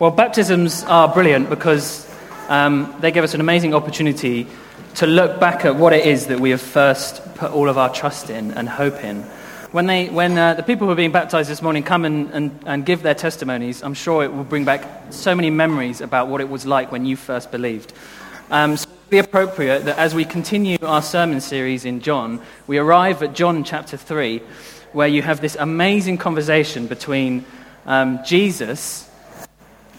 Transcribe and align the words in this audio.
Well, 0.00 0.10
baptisms 0.10 0.82
are 0.84 1.12
brilliant 1.12 1.50
because 1.50 2.10
um, 2.48 2.96
they 3.00 3.10
give 3.10 3.22
us 3.22 3.34
an 3.34 3.42
amazing 3.42 3.74
opportunity 3.74 4.46
to 4.94 5.06
look 5.06 5.38
back 5.38 5.66
at 5.66 5.76
what 5.76 5.92
it 5.92 6.06
is 6.06 6.28
that 6.28 6.40
we 6.40 6.48
have 6.52 6.62
first 6.62 7.22
put 7.34 7.52
all 7.52 7.68
of 7.68 7.76
our 7.76 7.92
trust 7.92 8.30
in 8.30 8.52
and 8.52 8.66
hope 8.66 9.04
in. 9.04 9.20
When, 9.72 9.84
they, 9.84 10.08
when 10.08 10.38
uh, 10.38 10.54
the 10.54 10.62
people 10.62 10.86
who 10.86 10.94
are 10.94 10.96
being 10.96 11.12
baptized 11.12 11.50
this 11.50 11.60
morning 11.60 11.82
come 11.82 12.06
and, 12.06 12.30
and, 12.30 12.58
and 12.64 12.86
give 12.86 13.02
their 13.02 13.14
testimonies, 13.14 13.82
I'm 13.82 13.92
sure 13.92 14.24
it 14.24 14.32
will 14.32 14.42
bring 14.42 14.64
back 14.64 15.12
so 15.12 15.34
many 15.34 15.50
memories 15.50 16.00
about 16.00 16.28
what 16.28 16.40
it 16.40 16.48
was 16.48 16.64
like 16.64 16.90
when 16.90 17.04
you 17.04 17.14
first 17.14 17.50
believed. 17.50 17.92
Um, 18.50 18.78
so 18.78 18.88
be 19.10 19.18
appropriate 19.18 19.84
that 19.84 19.98
as 19.98 20.14
we 20.14 20.24
continue 20.24 20.78
our 20.80 21.02
sermon 21.02 21.42
series 21.42 21.84
in 21.84 22.00
John, 22.00 22.40
we 22.66 22.78
arrive 22.78 23.22
at 23.22 23.34
John 23.34 23.64
chapter 23.64 23.98
3, 23.98 24.38
where 24.94 25.08
you 25.08 25.20
have 25.20 25.42
this 25.42 25.56
amazing 25.56 26.16
conversation 26.16 26.86
between 26.86 27.44
um, 27.84 28.20
Jesus 28.24 29.09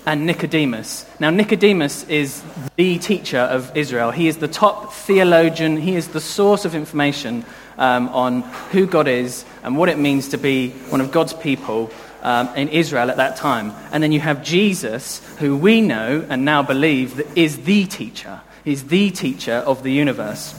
and 0.05 0.25
Nicodemus. 0.25 1.05
Now, 1.19 1.29
Nicodemus 1.29 2.03
is 2.05 2.43
the 2.75 2.97
teacher 2.99 3.39
of 3.39 3.75
Israel. 3.77 4.11
He 4.11 4.27
is 4.27 4.37
the 4.37 4.47
top 4.47 4.93
theologian, 4.93 5.77
he 5.77 5.95
is 5.95 6.09
the 6.09 6.21
source 6.21 6.65
of 6.65 6.75
information 6.75 7.45
um, 7.77 8.09
on 8.09 8.41
who 8.71 8.85
God 8.87 9.07
is 9.07 9.45
and 9.63 9.77
what 9.77 9.89
it 9.89 9.97
means 9.97 10.29
to 10.29 10.37
be 10.37 10.69
one 10.89 11.01
of 11.01 11.11
God's 11.11 11.33
people 11.33 11.91
um, 12.21 12.49
in 12.55 12.69
Israel 12.69 13.09
at 13.09 13.17
that 13.17 13.35
time. 13.35 13.73
And 13.91 14.03
then 14.03 14.11
you 14.11 14.19
have 14.19 14.43
Jesus, 14.43 15.19
who 15.37 15.57
we 15.57 15.81
know 15.81 16.25
and 16.29 16.45
now 16.45 16.63
believe 16.63 17.17
that 17.17 17.37
is 17.37 17.63
the 17.63 17.85
teacher. 17.85 18.41
He's 18.63 18.85
the 18.85 19.09
teacher 19.09 19.53
of 19.53 19.83
the 19.83 19.91
universe. 19.91 20.53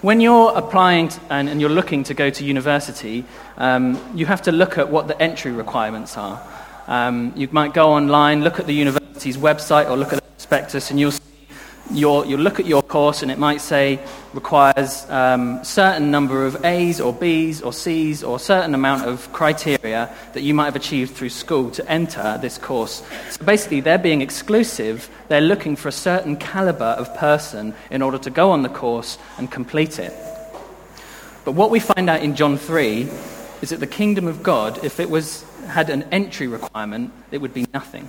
When 0.00 0.20
you're 0.20 0.56
applying 0.56 1.08
to, 1.08 1.20
and, 1.30 1.48
and, 1.48 1.60
you're 1.60 1.70
looking 1.70 2.04
to 2.04 2.14
go 2.14 2.30
to 2.30 2.44
university, 2.44 3.24
um, 3.56 4.00
you 4.14 4.26
have 4.26 4.42
to 4.42 4.52
look 4.52 4.78
at 4.78 4.90
what 4.90 5.08
the 5.08 5.20
entry 5.20 5.50
requirements 5.50 6.16
are. 6.16 6.40
Um, 6.88 7.34
you 7.36 7.48
might 7.52 7.74
go 7.74 7.92
online, 7.92 8.42
look 8.42 8.58
at 8.58 8.66
the 8.66 8.72
university's 8.72 9.36
website, 9.36 9.90
or 9.90 9.96
look 9.96 10.14
at 10.14 10.16
the 10.16 10.30
prospectus, 10.30 10.90
and 10.90 10.98
you'll 10.98 11.10
see 11.10 11.22
your, 11.92 12.24
you'll 12.24 12.40
look 12.40 12.58
at 12.58 12.66
your 12.66 12.82
course, 12.82 13.22
and 13.22 13.30
it 13.30 13.38
might 13.38 13.60
say 13.60 14.00
requires 14.32 15.08
um, 15.10 15.62
certain 15.62 16.10
number 16.10 16.46
of 16.46 16.64
A's 16.64 16.98
or 16.98 17.12
B's 17.12 17.60
or 17.60 17.74
C's 17.74 18.22
or 18.22 18.38
certain 18.38 18.74
amount 18.74 19.04
of 19.04 19.30
criteria 19.34 20.10
that 20.32 20.42
you 20.42 20.54
might 20.54 20.64
have 20.64 20.76
achieved 20.76 21.14
through 21.14 21.28
school 21.28 21.70
to 21.72 21.86
enter 21.90 22.38
this 22.40 22.56
course. 22.56 23.02
So 23.30 23.44
basically, 23.44 23.80
they're 23.80 23.98
being 23.98 24.22
exclusive. 24.22 25.10
They're 25.28 25.42
looking 25.42 25.76
for 25.76 25.88
a 25.88 25.92
certain 25.92 26.36
caliber 26.36 26.84
of 26.84 27.14
person 27.16 27.74
in 27.90 28.00
order 28.00 28.18
to 28.18 28.30
go 28.30 28.50
on 28.50 28.62
the 28.62 28.70
course 28.70 29.18
and 29.36 29.50
complete 29.50 29.98
it. 29.98 30.14
But 31.44 31.52
what 31.52 31.70
we 31.70 31.80
find 31.80 32.08
out 32.08 32.22
in 32.22 32.34
John 32.34 32.56
3 32.56 33.08
is 33.60 33.70
that 33.70 33.80
the 33.80 33.86
kingdom 33.86 34.26
of 34.26 34.42
God, 34.42 34.84
if 34.84 35.00
it 35.00 35.10
was, 35.10 35.44
had 35.68 35.90
an 35.90 36.04
entry 36.10 36.46
requirement, 36.46 37.12
it 37.30 37.38
would 37.38 37.54
be 37.54 37.66
nothing. 37.72 38.08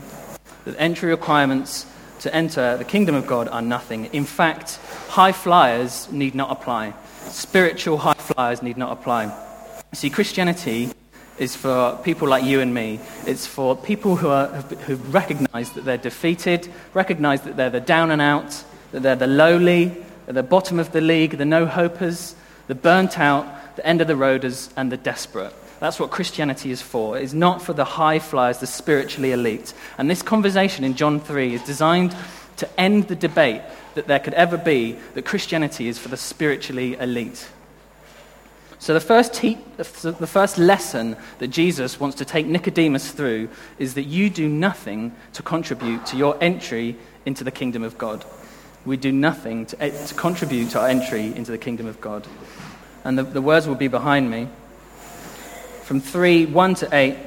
The 0.65 0.79
entry 0.79 1.09
requirements 1.09 1.85
to 2.19 2.33
enter 2.33 2.77
the 2.77 2.83
kingdom 2.83 3.15
of 3.15 3.27
God 3.27 3.47
are 3.47 3.61
nothing. 3.61 4.05
In 4.05 4.25
fact, 4.25 4.79
high 5.07 5.31
flyers 5.31 6.11
need 6.11 6.35
not 6.35 6.51
apply. 6.51 6.93
Spiritual 7.29 7.97
high 7.97 8.13
flyers 8.13 8.61
need 8.61 8.77
not 8.77 8.91
apply. 8.91 9.33
See, 9.93 10.09
Christianity 10.09 10.91
is 11.37 11.55
for 11.55 11.97
people 12.03 12.27
like 12.27 12.43
you 12.43 12.59
and 12.59 12.73
me. 12.73 12.99
It's 13.25 13.45
for 13.45 13.75
people 13.75 14.17
who, 14.17 14.29
are, 14.29 14.47
who 14.47 14.95
recognize 14.95 15.71
that 15.71 15.85
they're 15.85 15.97
defeated, 15.97 16.71
recognize 16.93 17.41
that 17.41 17.55
they're 17.55 17.69
the 17.69 17.79
down 17.79 18.11
and 18.11 18.21
out, 18.21 18.63
that 18.91 19.01
they're 19.01 19.15
the 19.15 19.27
lowly, 19.27 20.03
at 20.27 20.35
the 20.35 20.43
bottom 20.43 20.79
of 20.79 20.91
the 20.91 21.01
league, 21.01 21.37
the 21.37 21.45
no 21.45 21.65
hopers, 21.65 22.35
the 22.67 22.75
burnt 22.75 23.17
out, 23.17 23.75
the 23.77 23.85
end 23.85 24.01
of 24.01 24.07
the 24.07 24.13
roaders, 24.13 24.71
and 24.75 24.91
the 24.91 24.97
desperate. 24.97 25.53
That's 25.79 25.99
what 25.99 26.11
Christianity 26.11 26.71
is 26.71 26.81
for. 26.81 27.17
It 27.17 27.23
is 27.23 27.33
not 27.33 27.61
for 27.61 27.73
the 27.73 27.85
high 27.85 28.19
flyers, 28.19 28.59
the 28.59 28.67
spiritually 28.67 29.31
elite. 29.31 29.73
And 29.97 30.09
this 30.09 30.21
conversation 30.21 30.83
in 30.83 30.95
John 30.95 31.19
3 31.19 31.53
is 31.53 31.63
designed 31.63 32.15
to 32.57 32.79
end 32.79 33.07
the 33.07 33.15
debate 33.15 33.61
that 33.95 34.07
there 34.07 34.19
could 34.19 34.33
ever 34.33 34.57
be 34.57 34.97
that 35.13 35.25
Christianity 35.25 35.87
is 35.87 35.97
for 35.97 36.09
the 36.09 36.17
spiritually 36.17 36.95
elite. 36.95 37.49
So, 38.81 38.93
the 38.93 39.01
first, 39.01 39.33
te- 39.33 39.57
the 39.75 39.83
first 39.83 40.57
lesson 40.57 41.17
that 41.39 41.49
Jesus 41.49 41.99
wants 41.99 42.15
to 42.17 42.25
take 42.25 42.45
Nicodemus 42.45 43.11
through 43.11 43.49
is 43.77 43.95
that 43.95 44.03
you 44.03 44.29
do 44.29 44.47
nothing 44.47 45.13
to 45.33 45.43
contribute 45.43 46.05
to 46.07 46.17
your 46.17 46.37
entry 46.41 46.95
into 47.25 47.43
the 47.43 47.51
kingdom 47.51 47.83
of 47.83 47.97
God. 47.97 48.23
We 48.85 48.95
do 48.95 49.11
nothing 49.11 49.65
to, 49.67 49.83
eh, 49.83 50.05
to 50.07 50.13
contribute 50.13 50.69
to 50.71 50.79
our 50.79 50.87
entry 50.87 51.25
into 51.35 51.51
the 51.51 51.57
kingdom 51.57 51.87
of 51.87 51.99
God. 51.99 52.25
And 53.03 53.17
the, 53.17 53.23
the 53.23 53.41
words 53.41 53.67
will 53.67 53.75
be 53.75 53.89
behind 53.89 54.31
me 54.31 54.47
from 55.89 55.99
3 55.99 56.45
1 56.45 56.75
to 56.75 56.89
8. 56.95 57.17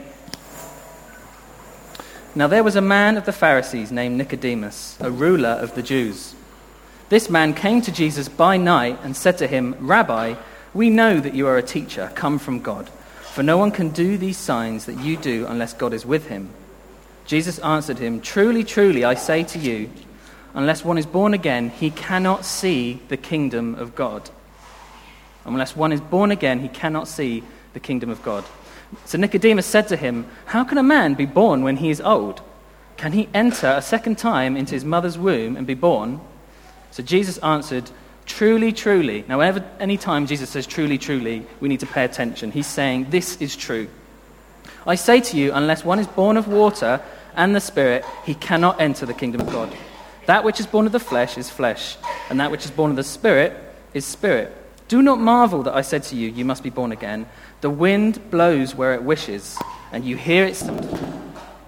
Now 2.36 2.46
there 2.46 2.62
was 2.62 2.76
a 2.76 2.80
man 2.80 3.16
of 3.16 3.24
the 3.24 3.32
Pharisees 3.32 3.90
named 3.90 4.16
Nicodemus, 4.16 4.96
a 5.00 5.10
ruler 5.10 5.48
of 5.48 5.74
the 5.74 5.82
Jews. 5.82 6.36
This 7.08 7.28
man 7.28 7.54
came 7.54 7.82
to 7.82 7.90
Jesus 7.90 8.28
by 8.28 8.58
night 8.58 9.00
and 9.02 9.16
said 9.16 9.36
to 9.38 9.48
him, 9.48 9.74
Rabbi, 9.80 10.36
we 10.72 10.90
know 10.90 11.18
that 11.18 11.34
you 11.34 11.48
are 11.48 11.58
a 11.58 11.62
teacher 11.64 12.12
come 12.14 12.38
from 12.38 12.60
God, 12.60 12.88
for 13.32 13.42
no 13.42 13.58
one 13.58 13.72
can 13.72 13.88
do 13.88 14.16
these 14.16 14.38
signs 14.38 14.84
that 14.84 15.00
you 15.00 15.16
do 15.16 15.44
unless 15.48 15.74
God 15.74 15.92
is 15.92 16.06
with 16.06 16.28
him. 16.28 16.48
Jesus 17.26 17.58
answered 17.58 17.98
him, 17.98 18.20
Truly, 18.20 18.62
truly, 18.62 19.04
I 19.04 19.14
say 19.14 19.42
to 19.42 19.58
you, 19.58 19.90
unless 20.54 20.84
one 20.84 20.98
is 20.98 21.06
born 21.06 21.34
again, 21.34 21.70
he 21.70 21.90
cannot 21.90 22.44
see 22.44 23.00
the 23.08 23.16
kingdom 23.16 23.74
of 23.74 23.96
God. 23.96 24.30
Unless 25.44 25.74
one 25.74 25.90
is 25.90 26.00
born 26.00 26.30
again, 26.30 26.60
he 26.60 26.68
cannot 26.68 27.08
see 27.08 27.42
the 27.72 27.81
kingdom 27.81 28.10
of 28.10 28.22
God. 28.22 28.44
So 29.05 29.19
Nicodemus 29.19 29.66
said 29.66 29.88
to 29.88 29.97
him, 29.97 30.27
How 30.47 30.65
can 30.65 30.78
a 30.78 30.83
man 30.83 31.15
be 31.15 31.27
born 31.27 31.62
when 31.62 31.77
he 31.78 31.91
is 31.91 32.00
old? 32.00 32.43
Can 32.97 33.12
he 33.12 33.28
enter 33.34 33.69
a 33.69 33.83
second 33.83 34.19
time 34.19 34.56
into 34.56 34.75
his 34.75 34.84
mother's 34.84 35.19
womb 35.19 35.56
and 35.56 35.66
be 35.66 35.75
born? 35.75 36.21
So 36.91 37.03
Jesus 37.03 37.38
answered, 37.38 37.91
Truly, 38.27 38.72
truly. 38.72 39.25
Now, 39.28 39.38
whenever, 39.38 39.65
any 39.81 39.97
time 39.97 40.27
Jesus 40.27 40.50
says 40.50 40.66
truly, 40.66 40.99
truly, 40.99 41.47
we 41.60 41.69
need 41.69 41.81
to 41.81 41.87
pay 41.87 42.05
attention. 42.05 42.53
He's 42.53 42.66
saying, 42.66 43.10
This 43.10 43.37
is 43.41 43.56
true. 43.56 43.89
I 44.87 44.94
say 44.94 45.21
to 45.21 45.37
you, 45.37 45.53
unless 45.53 45.84
one 45.84 45.99
is 45.99 46.06
born 46.06 46.37
of 46.37 46.49
water 46.49 47.00
and 47.34 47.54
the 47.54 47.60
Spirit, 47.60 48.04
he 48.25 48.34
cannot 48.34 48.81
enter 48.81 49.06
the 49.06 49.15
kingdom 49.15 49.41
of 49.41 49.50
God. 49.50 49.75
That 50.27 50.44
which 50.44 50.60
is 50.60 50.66
born 50.66 50.87
of 50.87 50.93
the 50.93 51.00
flesh 51.00 51.37
is 51.37 51.50
flesh, 51.50 51.97
and 52.31 52.39
that 52.41 52.50
which 52.50 52.65
is 52.65 52.71
born 52.71 52.91
of 52.91 52.97
the 52.97 53.04
Spirit 53.04 53.56
is 53.94 54.04
spirit. 54.04 54.56
Do 54.92 55.00
not 55.00 55.19
marvel 55.19 55.62
that 55.62 55.75
I 55.75 55.80
said 55.80 56.03
to 56.03 56.16
you, 56.16 56.28
You 56.28 56.44
must 56.44 56.62
be 56.62 56.69
born 56.69 56.92
again. 56.92 57.25
The 57.62 57.70
wind 57.70 58.30
blows 58.30 58.75
where 58.75 58.92
it 58.92 59.03
wishes, 59.03 59.58
and 59.91 60.04
you 60.04 60.19
hear 60.19 60.44
it, 60.44 60.62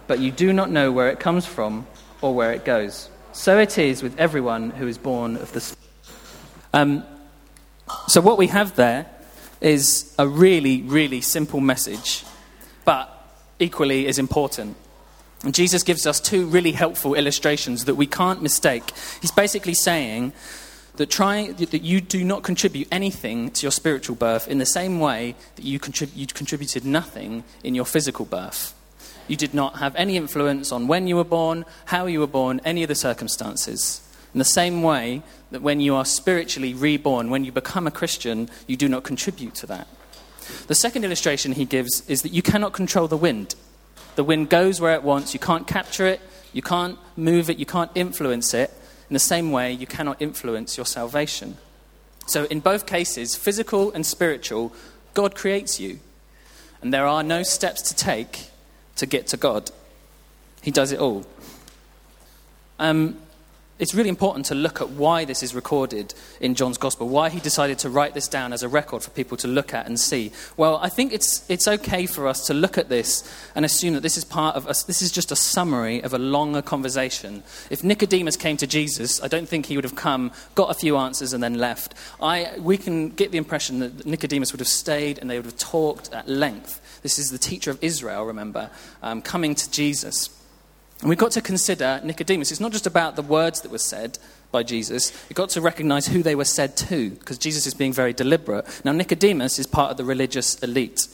but 0.07 0.19
you 0.19 0.31
do 0.31 0.53
not 0.53 0.71
know 0.71 0.93
where 0.93 1.09
it 1.09 1.21
comes 1.21 1.47
from 1.47 1.87
or 2.21 2.35
where 2.35 2.53
it 2.53 2.67
goes. 2.67 3.09
So 3.33 3.59
it 3.59 3.79
is 3.79 4.03
with 4.03 4.21
everyone 4.21 4.73
who 4.73 4.87
is 4.87 4.99
born 4.99 5.37
of 5.37 5.51
the 5.55 5.63
Spirit. 5.63 5.89
Um, 6.75 7.03
so, 8.09 8.21
what 8.21 8.37
we 8.37 8.49
have 8.49 8.77
there 8.77 9.07
is 9.63 10.15
a 10.19 10.29
really, 10.29 10.83
really 10.83 11.23
simple 11.23 11.61
message, 11.61 12.25
but 12.85 13.09
equally 13.59 14.07
is 14.07 14.19
important. 14.19 14.77
And 15.45 15.55
Jesus 15.55 15.83
gives 15.83 16.07
us 16.07 16.21
two 16.21 16.45
really 16.45 16.73
helpful 16.73 17.15
illustrations 17.15 17.87
that 17.87 17.95
we 17.95 18.07
can't 18.07 18.43
mistake. 18.43 18.93
He's 19.23 19.33
basically 19.33 19.73
saying 19.73 20.35
that, 20.97 21.11
try, 21.11 21.51
that 21.53 21.83
you 21.83 22.01
do 22.01 22.23
not 22.25 22.43
contribute 22.43 22.89
anything 22.93 23.51
to 23.51 23.63
your 23.63 23.73
spiritual 23.73 24.17
birth 24.17 24.47
in 24.49 24.59
the 24.59 24.67
same 24.67 25.01
way 25.01 25.35
that 25.57 25.65
you, 25.65 25.81
contrib- 25.81 26.15
you 26.15 26.27
contributed 26.27 26.85
nothing 26.85 27.45
in 27.63 27.75
your 27.75 27.85
physical 27.85 28.25
birth. 28.25 28.75
You 29.27 29.37
did 29.37 29.55
not 29.55 29.79
have 29.79 29.97
any 29.97 30.17
influence 30.17 30.71
on 30.71 30.87
when 30.87 31.07
you 31.07 31.17
were 31.17 31.25
born, 31.25 31.65
how 31.87 32.07
you 32.07 32.21
were 32.21 32.27
born, 32.27 32.61
any 32.65 32.83
of 32.83 32.89
the 32.89 32.95
circumstances. 32.95 34.01
In 34.35 34.39
the 34.39 34.45
same 34.45 34.83
way 34.83 35.23
that 35.51 35.63
when 35.63 35.81
you 35.81 35.95
are 35.95 36.05
spiritually 36.05 36.75
reborn, 36.75 37.31
when 37.31 37.45
you 37.45 37.53
become 37.53 37.87
a 37.87 37.93
Christian, 37.93 38.49
you 38.67 38.77
do 38.77 38.89
not 38.89 39.05
contribute 39.05 39.55
to 39.57 39.67
that. 39.67 39.89
The 40.67 40.75
second 40.75 41.05
illustration 41.05 41.53
he 41.53 41.65
gives 41.65 42.09
is 42.09 42.23
that 42.23 42.33
you 42.33 42.43
cannot 42.43 42.73
control 42.73 43.09
the 43.09 43.17
wind. 43.17 43.55
The 44.17 44.25
wind 44.25 44.51
goes 44.51 44.81
where 44.81 44.95
it 44.95 45.03
wants, 45.03 45.33
you 45.33 45.41
can't 45.41 45.67
capture 45.67 46.07
it, 46.07 46.21
you 46.53 46.63
can't 46.63 46.99
move 47.17 47.51
it, 47.51 47.59
you 47.59 47.67
can't 47.67 47.91
influence 47.95 48.55
it. 48.55 48.71
In 49.15 49.17
the 49.17 49.21
same 49.21 49.53
way, 49.53 49.71
you 49.71 49.87
cannot 49.87 50.21
influence 50.21 50.77
your 50.77 50.87
salvation. 50.87 51.57
So, 52.27 52.47
in 52.47 52.59
both 52.59 52.85
cases, 52.85 53.37
physical 53.37 53.93
and 53.93 54.05
spiritual, 54.05 54.73
God 55.15 55.37
creates 55.37 55.79
you. 55.79 56.01
And 56.83 56.93
there 56.93 57.07
are 57.07 57.23
no 57.23 57.45
steps 57.45 57.81
to 57.83 57.95
take 57.95 58.51
to 58.97 59.07
get 59.07 59.29
to 59.29 59.37
God. 59.37 59.71
He 60.63 60.73
does 60.73 60.91
it 60.91 60.99
all. 60.99 61.25
Um, 62.81 63.17
it's 63.79 63.95
really 63.95 64.09
important 64.09 64.47
to 64.47 64.55
look 64.55 64.81
at 64.81 64.91
why 64.91 65.25
this 65.25 65.43
is 65.43 65.55
recorded 65.55 66.15
in 66.41 66.55
John's 66.55 66.79
Gospel, 66.79 67.09
why 67.09 67.29
he 67.29 67.41
decided 67.41 67.79
to 67.81 67.91
write 67.91 68.15
this 68.15 68.29
down 68.29 68.53
as 68.53 68.63
a 68.63 68.69
record 68.69 69.03
for 69.03 69.11
people 69.11 69.37
to 69.39 69.49
look 69.49 69.75
at 69.75 69.87
and 69.87 69.99
see. 69.99 70.31
Well, 70.57 70.77
I 70.77 70.89
think 70.89 71.13
it's, 71.13 71.49
it's 71.51 71.67
okay 71.67 72.07
for 72.07 72.29
us 72.29 72.47
to 72.47 72.55
look 72.55 72.79
at 72.79 72.89
this 72.89 73.29
and 73.57 73.65
assume 73.65 73.95
that 73.95 74.03
this 74.03 74.17
is 74.17 74.25
part 74.25 74.55
of 74.55 74.69
us, 74.69 74.85
this 74.85 75.03
is 75.03 75.11
just 75.11 75.33
a 75.33 75.37
summary 75.37 76.01
of 76.03 76.15
a 76.15 76.19
longer 76.19 76.63
conversation. 76.63 77.43
If 77.69 77.83
Nicodemus 77.83 78.37
came 78.37 78.57
to 78.59 78.67
Jesus, 78.67 79.21
I 79.23 79.27
don't 79.27 79.49
think 79.49 79.67
he 79.67 79.77
would 79.77 79.85
have 79.85 79.97
come, 79.97 80.31
got 80.55 80.71
a 80.71 80.75
few 80.75 80.97
answers, 80.97 81.33
and 81.33 81.43
then 81.43 81.55
left. 81.55 81.95
I, 82.23 82.53
we 82.59 82.77
can 82.77 83.09
get 83.09 83.33
the 83.33 83.39
impression 83.39 83.81
that 83.81 84.07
Nicodemus 84.07 84.53
would 84.53 84.61
have 84.61 84.69
stayed 84.69 85.19
and 85.19 85.29
they 85.29 85.37
would 85.37 85.47
have 85.47 85.59
talked 85.59 86.13
at 86.13 86.29
length. 86.29 87.01
This 87.03 87.19
is 87.19 87.31
the 87.31 87.39
teacher 87.39 87.73
of 87.73 87.83
Israel, 87.83 88.25
remember, 88.25 88.71
um, 89.03 89.21
coming 89.21 89.57
to 89.57 89.71
Jesus. 89.71 90.31
And 91.01 91.09
we've 91.09 91.19
got 91.19 91.33
to 91.33 91.41
consider 91.41 92.01
Nicodemus. 92.05 92.51
It's 92.51 92.61
not 92.61 92.73
just 92.73 92.87
about 92.87 93.17
the 93.17 93.23
words 93.23 93.61
that 93.63 93.71
were 93.71 93.79
said 93.79 94.19
by 94.53 94.63
Jesus, 94.63 95.13
you've 95.29 95.37
got 95.37 95.51
to 95.51 95.61
recognize 95.61 96.07
who 96.07 96.23
they 96.23 96.37
were 96.37 96.45
said 96.45 96.77
to, 96.77 97.11
because 97.11 97.39
Jesus 97.39 97.67
is 97.67 97.75
being 97.75 97.93
very 97.93 98.13
deliberate. 98.13 98.67
Now, 98.85 98.93
Nicodemus 98.93 99.59
is 99.59 99.67
part 99.67 99.91
of 99.91 99.97
the 99.97 100.05
religious 100.05 100.55
elite. 100.63 101.09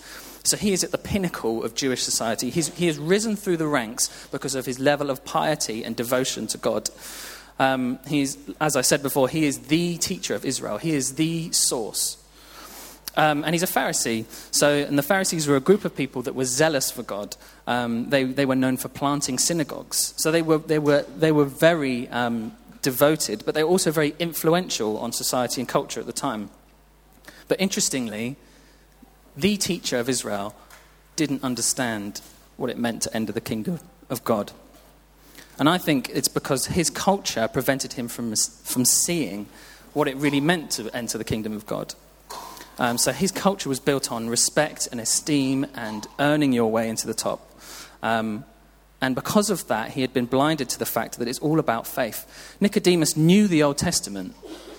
So 0.44 0.56
he 0.56 0.72
is 0.72 0.84
at 0.84 0.90
the 0.90 0.98
pinnacle 0.98 1.64
of 1.64 1.74
Jewish 1.74 2.02
society. 2.02 2.50
He's, 2.50 2.68
he 2.76 2.86
has 2.86 2.98
risen 2.98 3.36
through 3.36 3.56
the 3.56 3.66
ranks 3.66 4.28
because 4.30 4.54
of 4.54 4.66
his 4.66 4.78
level 4.78 5.10
of 5.10 5.24
piety 5.24 5.84
and 5.84 5.96
devotion 5.96 6.46
to 6.48 6.58
God. 6.58 6.90
Um, 7.58 7.98
he's, 8.06 8.38
as 8.60 8.76
I 8.76 8.80
said 8.80 9.02
before, 9.02 9.28
he 9.28 9.44
is 9.44 9.58
the 9.58 9.98
teacher 9.98 10.34
of 10.34 10.44
Israel, 10.44 10.78
he 10.78 10.92
is 10.92 11.14
the 11.14 11.52
source. 11.52 12.16
Um, 13.16 13.44
and 13.44 13.54
he's 13.54 13.62
a 13.62 13.66
Pharisee. 13.66 14.24
So, 14.52 14.70
and 14.70 14.96
the 14.96 15.02
Pharisees 15.02 15.48
were 15.48 15.56
a 15.56 15.60
group 15.60 15.84
of 15.84 15.96
people 15.96 16.22
that 16.22 16.34
were 16.34 16.44
zealous 16.44 16.90
for 16.90 17.02
God. 17.02 17.36
Um, 17.66 18.08
they, 18.10 18.24
they 18.24 18.46
were 18.46 18.54
known 18.54 18.76
for 18.76 18.88
planting 18.88 19.38
synagogues. 19.38 20.14
So 20.16 20.30
they 20.30 20.42
were, 20.42 20.58
they 20.58 20.78
were, 20.78 21.02
they 21.16 21.32
were 21.32 21.44
very 21.44 22.08
um, 22.08 22.56
devoted, 22.82 23.42
but 23.44 23.54
they 23.54 23.64
were 23.64 23.70
also 23.70 23.90
very 23.90 24.14
influential 24.18 24.98
on 24.98 25.12
society 25.12 25.60
and 25.60 25.68
culture 25.68 26.00
at 26.00 26.06
the 26.06 26.12
time. 26.12 26.50
But 27.48 27.60
interestingly, 27.60 28.36
the 29.36 29.56
teacher 29.56 29.98
of 29.98 30.08
Israel 30.08 30.54
didn't 31.16 31.42
understand 31.42 32.20
what 32.56 32.70
it 32.70 32.78
meant 32.78 33.02
to 33.02 33.14
enter 33.14 33.32
the 33.32 33.40
kingdom 33.40 33.80
of 34.08 34.22
God. 34.24 34.52
And 35.58 35.68
I 35.68 35.78
think 35.78 36.10
it's 36.10 36.28
because 36.28 36.66
his 36.66 36.90
culture 36.90 37.48
prevented 37.48 37.94
him 37.94 38.08
from, 38.08 38.34
from 38.36 38.84
seeing 38.84 39.46
what 39.92 40.08
it 40.08 40.16
really 40.16 40.40
meant 40.40 40.70
to 40.72 40.90
enter 40.96 41.18
the 41.18 41.24
kingdom 41.24 41.54
of 41.54 41.66
God. 41.66 41.94
Um, 42.80 42.96
so 42.96 43.12
his 43.12 43.30
culture 43.30 43.68
was 43.68 43.78
built 43.78 44.10
on 44.10 44.30
respect 44.30 44.88
and 44.90 45.00
esteem 45.00 45.66
and 45.74 46.06
earning 46.18 46.52
your 46.54 46.72
way 46.72 46.88
into 46.88 47.06
the 47.06 47.14
top. 47.14 47.46
Um, 48.02 48.46
and 49.02 49.14
because 49.14 49.50
of 49.50 49.68
that, 49.68 49.90
he 49.90 50.00
had 50.00 50.14
been 50.14 50.24
blinded 50.24 50.70
to 50.70 50.78
the 50.78 50.86
fact 50.86 51.18
that 51.18 51.28
it's 51.28 51.38
all 51.40 51.58
about 51.58 51.86
faith. 51.86 52.56
Nicodemus 52.58 53.18
knew 53.18 53.46
the 53.46 53.62
Old 53.62 53.76
Testament. 53.76 54.34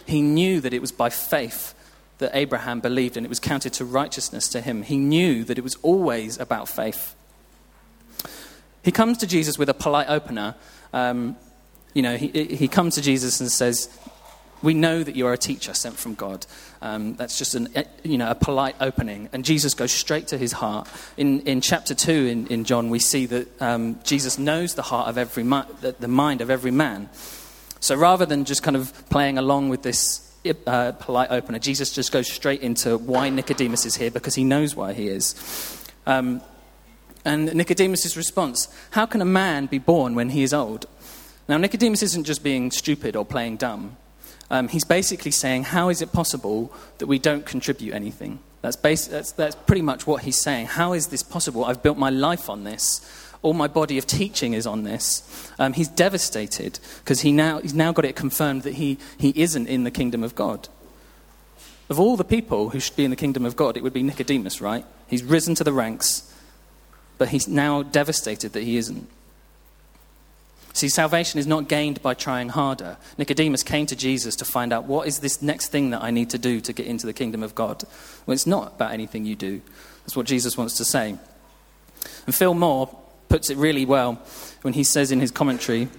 He 0.07 0.21
knew 0.23 0.59
that 0.61 0.73
it 0.73 0.81
was 0.81 0.91
by 0.91 1.11
faith 1.11 1.75
that 2.17 2.31
Abraham 2.33 2.79
believed 2.79 3.17
and 3.17 3.25
it 3.25 3.29
was 3.29 3.39
counted 3.39 3.73
to 3.73 3.85
righteousness 3.85 4.47
to 4.49 4.61
him. 4.61 4.81
He 4.81 4.97
knew 4.97 5.43
that 5.43 5.59
it 5.59 5.63
was 5.63 5.75
always 5.83 6.39
about 6.39 6.69
faith. 6.69 7.15
He 8.83 8.91
comes 8.91 9.19
to 9.19 9.27
Jesus 9.27 9.59
with 9.59 9.69
a 9.69 9.75
polite 9.75 10.09
opener. 10.09 10.55
Um, 10.91 11.37
you 11.93 12.01
know, 12.01 12.17
he, 12.17 12.29
he 12.29 12.67
comes 12.67 12.95
to 12.95 13.01
Jesus 13.01 13.39
and 13.39 13.51
says, 13.51 13.95
We 14.61 14.73
know 14.73 15.03
that 15.03 15.15
you 15.15 15.27
are 15.27 15.33
a 15.33 15.37
teacher 15.37 15.73
sent 15.73 15.97
from 15.97 16.13
God. 16.13 16.45
Um, 16.81 17.15
that's 17.15 17.37
just 17.37 17.55
an, 17.55 17.69
you 18.03 18.17
know, 18.17 18.29
a 18.29 18.35
polite 18.35 18.75
opening. 18.79 19.29
And 19.33 19.43
Jesus 19.43 19.73
goes 19.73 19.91
straight 19.91 20.27
to 20.27 20.37
his 20.37 20.51
heart. 20.51 20.87
In, 21.17 21.41
in 21.41 21.61
chapter 21.61 21.95
2 21.95 22.11
in, 22.11 22.47
in 22.47 22.63
John, 22.63 22.89
we 22.89 22.99
see 22.99 23.25
that 23.27 23.61
um, 23.61 23.99
Jesus 24.03 24.37
knows 24.37 24.75
the 24.75 24.81
heart 24.83 25.07
of 25.07 25.17
every, 25.17 25.43
the, 25.43 25.95
the 25.99 26.07
mind 26.07 26.41
of 26.41 26.49
every 26.49 26.71
man. 26.71 27.09
So 27.79 27.95
rather 27.95 28.25
than 28.25 28.45
just 28.45 28.61
kind 28.61 28.77
of 28.77 28.93
playing 29.09 29.37
along 29.37 29.69
with 29.69 29.81
this 29.81 30.31
uh, 30.67 30.91
polite 30.93 31.31
opener, 31.31 31.59
Jesus 31.59 31.91
just 31.91 32.11
goes 32.11 32.31
straight 32.31 32.61
into 32.61 32.97
why 32.97 33.29
Nicodemus 33.29 33.85
is 33.85 33.95
here 33.95 34.11
because 34.11 34.35
he 34.35 34.43
knows 34.43 34.75
why 34.75 34.93
he 34.93 35.07
is. 35.07 35.35
Um, 36.05 36.41
and 37.23 37.53
Nicodemus' 37.53 38.17
response 38.17 38.67
How 38.91 39.05
can 39.05 39.21
a 39.21 39.25
man 39.25 39.67
be 39.67 39.77
born 39.77 40.15
when 40.15 40.29
he 40.29 40.43
is 40.43 40.53
old? 40.53 40.85
Now, 41.47 41.57
Nicodemus 41.57 42.01
isn't 42.03 42.23
just 42.23 42.43
being 42.43 42.71
stupid 42.71 43.15
or 43.15 43.25
playing 43.25 43.57
dumb. 43.57 43.97
Um, 44.51 44.67
he's 44.67 44.85
basically 44.85 45.31
saying, 45.31 45.63
How 45.63 45.89
is 45.89 46.03
it 46.03 46.11
possible 46.11 46.71
that 46.99 47.07
we 47.07 47.17
don't 47.17 47.43
contribute 47.45 47.93
anything? 47.93 48.37
That's, 48.61 48.75
that's, 48.75 49.31
that's 49.31 49.55
pretty 49.55 49.81
much 49.81 50.05
what 50.05 50.21
he's 50.21 50.39
saying. 50.39 50.67
How 50.67 50.93
is 50.93 51.07
this 51.07 51.23
possible? 51.23 51.65
I've 51.65 51.81
built 51.81 51.97
my 51.97 52.11
life 52.11 52.47
on 52.47 52.63
this. 52.63 53.01
All 53.41 53.53
my 53.53 53.67
body 53.67 53.97
of 53.97 54.05
teaching 54.05 54.53
is 54.53 54.67
on 54.67 54.83
this. 54.83 55.51
Um, 55.57 55.73
he's 55.73 55.87
devastated 55.87 56.79
because 56.99 57.21
he 57.21 57.31
now, 57.31 57.59
he's 57.59 57.73
now 57.73 57.91
got 57.91 58.05
it 58.05 58.15
confirmed 58.15 58.61
that 58.61 58.75
he, 58.75 58.99
he 59.17 59.33
isn't 59.35 59.65
in 59.65 59.83
the 59.83 59.89
kingdom 59.89 60.23
of 60.23 60.35
God. 60.35 60.69
Of 61.89 61.99
all 61.99 62.15
the 62.15 62.23
people 62.23 62.69
who 62.69 62.79
should 62.79 62.95
be 62.95 63.03
in 63.03 63.09
the 63.09 63.17
kingdom 63.17 63.43
of 63.43 63.55
God, 63.55 63.77
it 63.77 63.81
would 63.81 63.93
be 63.93 64.03
Nicodemus, 64.03 64.61
right? 64.61 64.85
He's 65.07 65.23
risen 65.23 65.55
to 65.55 65.63
the 65.63 65.73
ranks 65.73 66.31
but 67.21 67.29
he's 67.29 67.47
now 67.47 67.83
devastated 67.83 68.53
that 68.53 68.63
he 68.63 68.77
isn't. 68.77 69.07
See, 70.73 70.89
salvation 70.89 71.39
is 71.39 71.47
not 71.47 71.67
gained 71.67 72.01
by 72.01 72.13
trying 72.13 72.49
harder. 72.49 72.97
Nicodemus 73.17 73.63
came 73.63 73.85
to 73.87 73.95
Jesus 73.95 74.35
to 74.37 74.45
find 74.45 74.71
out 74.71 74.85
what 74.85 75.07
is 75.07 75.19
this 75.19 75.41
next 75.41 75.67
thing 75.67 75.89
that 75.89 76.01
I 76.01 76.11
need 76.11 76.29
to 76.29 76.37
do 76.37 76.61
to 76.61 76.73
get 76.73 76.85
into 76.85 77.05
the 77.05 77.13
kingdom 77.13 77.43
of 77.43 77.55
God. 77.55 77.83
Well, 78.25 78.33
it's 78.33 78.47
not 78.47 78.75
about 78.75 78.93
anything 78.93 79.25
you 79.25 79.35
do. 79.35 79.61
That's 80.03 80.15
what 80.15 80.25
Jesus 80.25 80.57
wants 80.57 80.77
to 80.77 80.85
say. 80.85 81.17
And 82.25 82.35
Phil 82.35 82.53
Moore 82.53 82.95
puts 83.27 83.49
it 83.49 83.57
really 83.57 83.85
well 83.85 84.19
when 84.61 84.73
he 84.73 84.83
says 84.83 85.11
in 85.11 85.19
his 85.19 85.31
commentary 85.31 85.89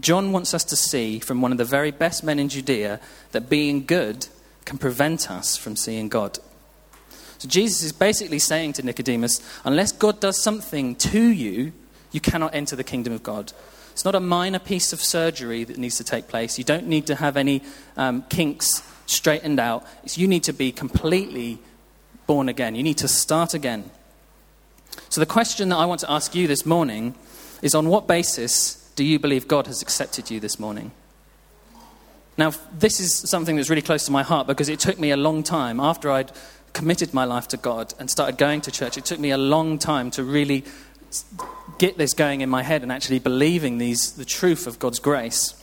John 0.00 0.30
wants 0.30 0.54
us 0.54 0.64
to 0.64 0.76
see 0.76 1.18
from 1.18 1.40
one 1.40 1.50
of 1.50 1.58
the 1.58 1.64
very 1.64 1.90
best 1.90 2.22
men 2.22 2.38
in 2.38 2.48
Judea 2.48 3.00
that 3.32 3.50
being 3.50 3.84
good 3.84 4.28
can 4.64 4.78
prevent 4.78 5.30
us 5.30 5.56
from 5.56 5.74
seeing 5.74 6.08
God. 6.08 6.38
So 7.38 7.48
Jesus 7.48 7.82
is 7.82 7.92
basically 7.92 8.38
saying 8.38 8.74
to 8.74 8.84
Nicodemus, 8.84 9.40
unless 9.64 9.92
God 9.92 10.20
does 10.20 10.40
something 10.40 10.94
to 10.96 11.20
you, 11.20 11.72
you 12.12 12.20
cannot 12.20 12.54
enter 12.54 12.76
the 12.76 12.84
kingdom 12.84 13.12
of 13.12 13.22
God. 13.22 13.52
It's 13.98 14.04
not 14.04 14.14
a 14.14 14.20
minor 14.20 14.60
piece 14.60 14.92
of 14.92 15.02
surgery 15.02 15.64
that 15.64 15.76
needs 15.76 15.96
to 15.96 16.04
take 16.04 16.28
place. 16.28 16.56
You 16.56 16.62
don't 16.62 16.86
need 16.86 17.08
to 17.08 17.16
have 17.16 17.36
any 17.36 17.62
um, 17.96 18.22
kinks 18.28 18.80
straightened 19.06 19.58
out. 19.58 19.84
It's, 20.04 20.16
you 20.16 20.28
need 20.28 20.44
to 20.44 20.52
be 20.52 20.70
completely 20.70 21.58
born 22.28 22.48
again. 22.48 22.76
You 22.76 22.84
need 22.84 22.98
to 22.98 23.08
start 23.08 23.54
again. 23.54 23.90
So, 25.08 25.20
the 25.20 25.26
question 25.26 25.70
that 25.70 25.78
I 25.78 25.84
want 25.84 25.98
to 26.02 26.12
ask 26.12 26.32
you 26.36 26.46
this 26.46 26.64
morning 26.64 27.16
is 27.60 27.74
on 27.74 27.88
what 27.88 28.06
basis 28.06 28.88
do 28.94 29.02
you 29.02 29.18
believe 29.18 29.48
God 29.48 29.66
has 29.66 29.82
accepted 29.82 30.30
you 30.30 30.38
this 30.38 30.60
morning? 30.60 30.92
Now, 32.36 32.52
this 32.72 33.00
is 33.00 33.12
something 33.12 33.56
that's 33.56 33.68
really 33.68 33.82
close 33.82 34.04
to 34.04 34.12
my 34.12 34.22
heart 34.22 34.46
because 34.46 34.68
it 34.68 34.78
took 34.78 35.00
me 35.00 35.10
a 35.10 35.16
long 35.16 35.42
time 35.42 35.80
after 35.80 36.08
I'd 36.08 36.30
committed 36.72 37.12
my 37.12 37.24
life 37.24 37.48
to 37.48 37.56
God 37.56 37.94
and 37.98 38.08
started 38.08 38.38
going 38.38 38.60
to 38.60 38.70
church, 38.70 38.96
it 38.96 39.04
took 39.04 39.18
me 39.18 39.32
a 39.32 39.38
long 39.38 39.78
time 39.78 40.12
to 40.12 40.22
really 40.22 40.64
get 41.78 41.98
this 41.98 42.14
going 42.14 42.40
in 42.40 42.48
my 42.48 42.62
head 42.62 42.82
and 42.82 42.90
actually 42.90 43.18
believing 43.18 43.78
these, 43.78 44.12
the 44.12 44.24
truth 44.24 44.66
of 44.66 44.78
God's 44.78 44.98
grace. 44.98 45.54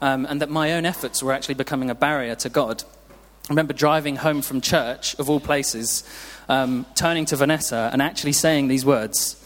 Um, 0.00 0.26
and 0.26 0.42
that 0.42 0.50
my 0.50 0.72
own 0.72 0.84
efforts 0.84 1.22
were 1.22 1.32
actually 1.32 1.54
becoming 1.54 1.88
a 1.88 1.94
barrier 1.94 2.34
to 2.36 2.48
God. 2.50 2.84
I 3.48 3.52
remember 3.52 3.72
driving 3.72 4.16
home 4.16 4.42
from 4.42 4.60
church, 4.60 5.14
of 5.18 5.30
all 5.30 5.40
places, 5.40 6.04
um, 6.48 6.84
turning 6.94 7.24
to 7.26 7.36
Vanessa 7.36 7.88
and 7.92 8.02
actually 8.02 8.32
saying 8.32 8.68
these 8.68 8.84
words 8.84 9.36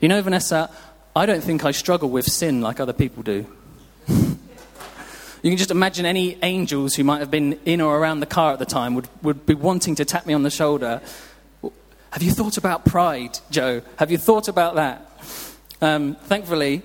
You 0.00 0.08
know, 0.08 0.20
Vanessa, 0.20 0.70
I 1.16 1.24
don't 1.24 1.42
think 1.42 1.64
I 1.64 1.70
struggle 1.70 2.10
with 2.10 2.26
sin 2.26 2.60
like 2.60 2.80
other 2.80 2.92
people 2.92 3.22
do. 3.22 3.46
You 5.44 5.50
can 5.50 5.58
just 5.58 5.70
imagine 5.70 6.06
any 6.06 6.38
angels 6.42 6.94
who 6.94 7.04
might 7.04 7.18
have 7.18 7.30
been 7.30 7.60
in 7.66 7.82
or 7.82 7.98
around 7.98 8.20
the 8.20 8.26
car 8.26 8.54
at 8.54 8.58
the 8.58 8.64
time 8.64 8.94
would, 8.94 9.08
would 9.22 9.44
be 9.44 9.52
wanting 9.52 9.94
to 9.96 10.04
tap 10.06 10.24
me 10.24 10.32
on 10.32 10.42
the 10.42 10.50
shoulder. 10.50 11.02
Have 12.14 12.22
you 12.22 12.30
thought 12.30 12.56
about 12.56 12.84
pride, 12.84 13.40
Joe? 13.50 13.82
Have 13.96 14.12
you 14.12 14.18
thought 14.18 14.46
about 14.46 14.76
that? 14.76 15.10
Um, 15.82 16.14
thankfully, 16.14 16.80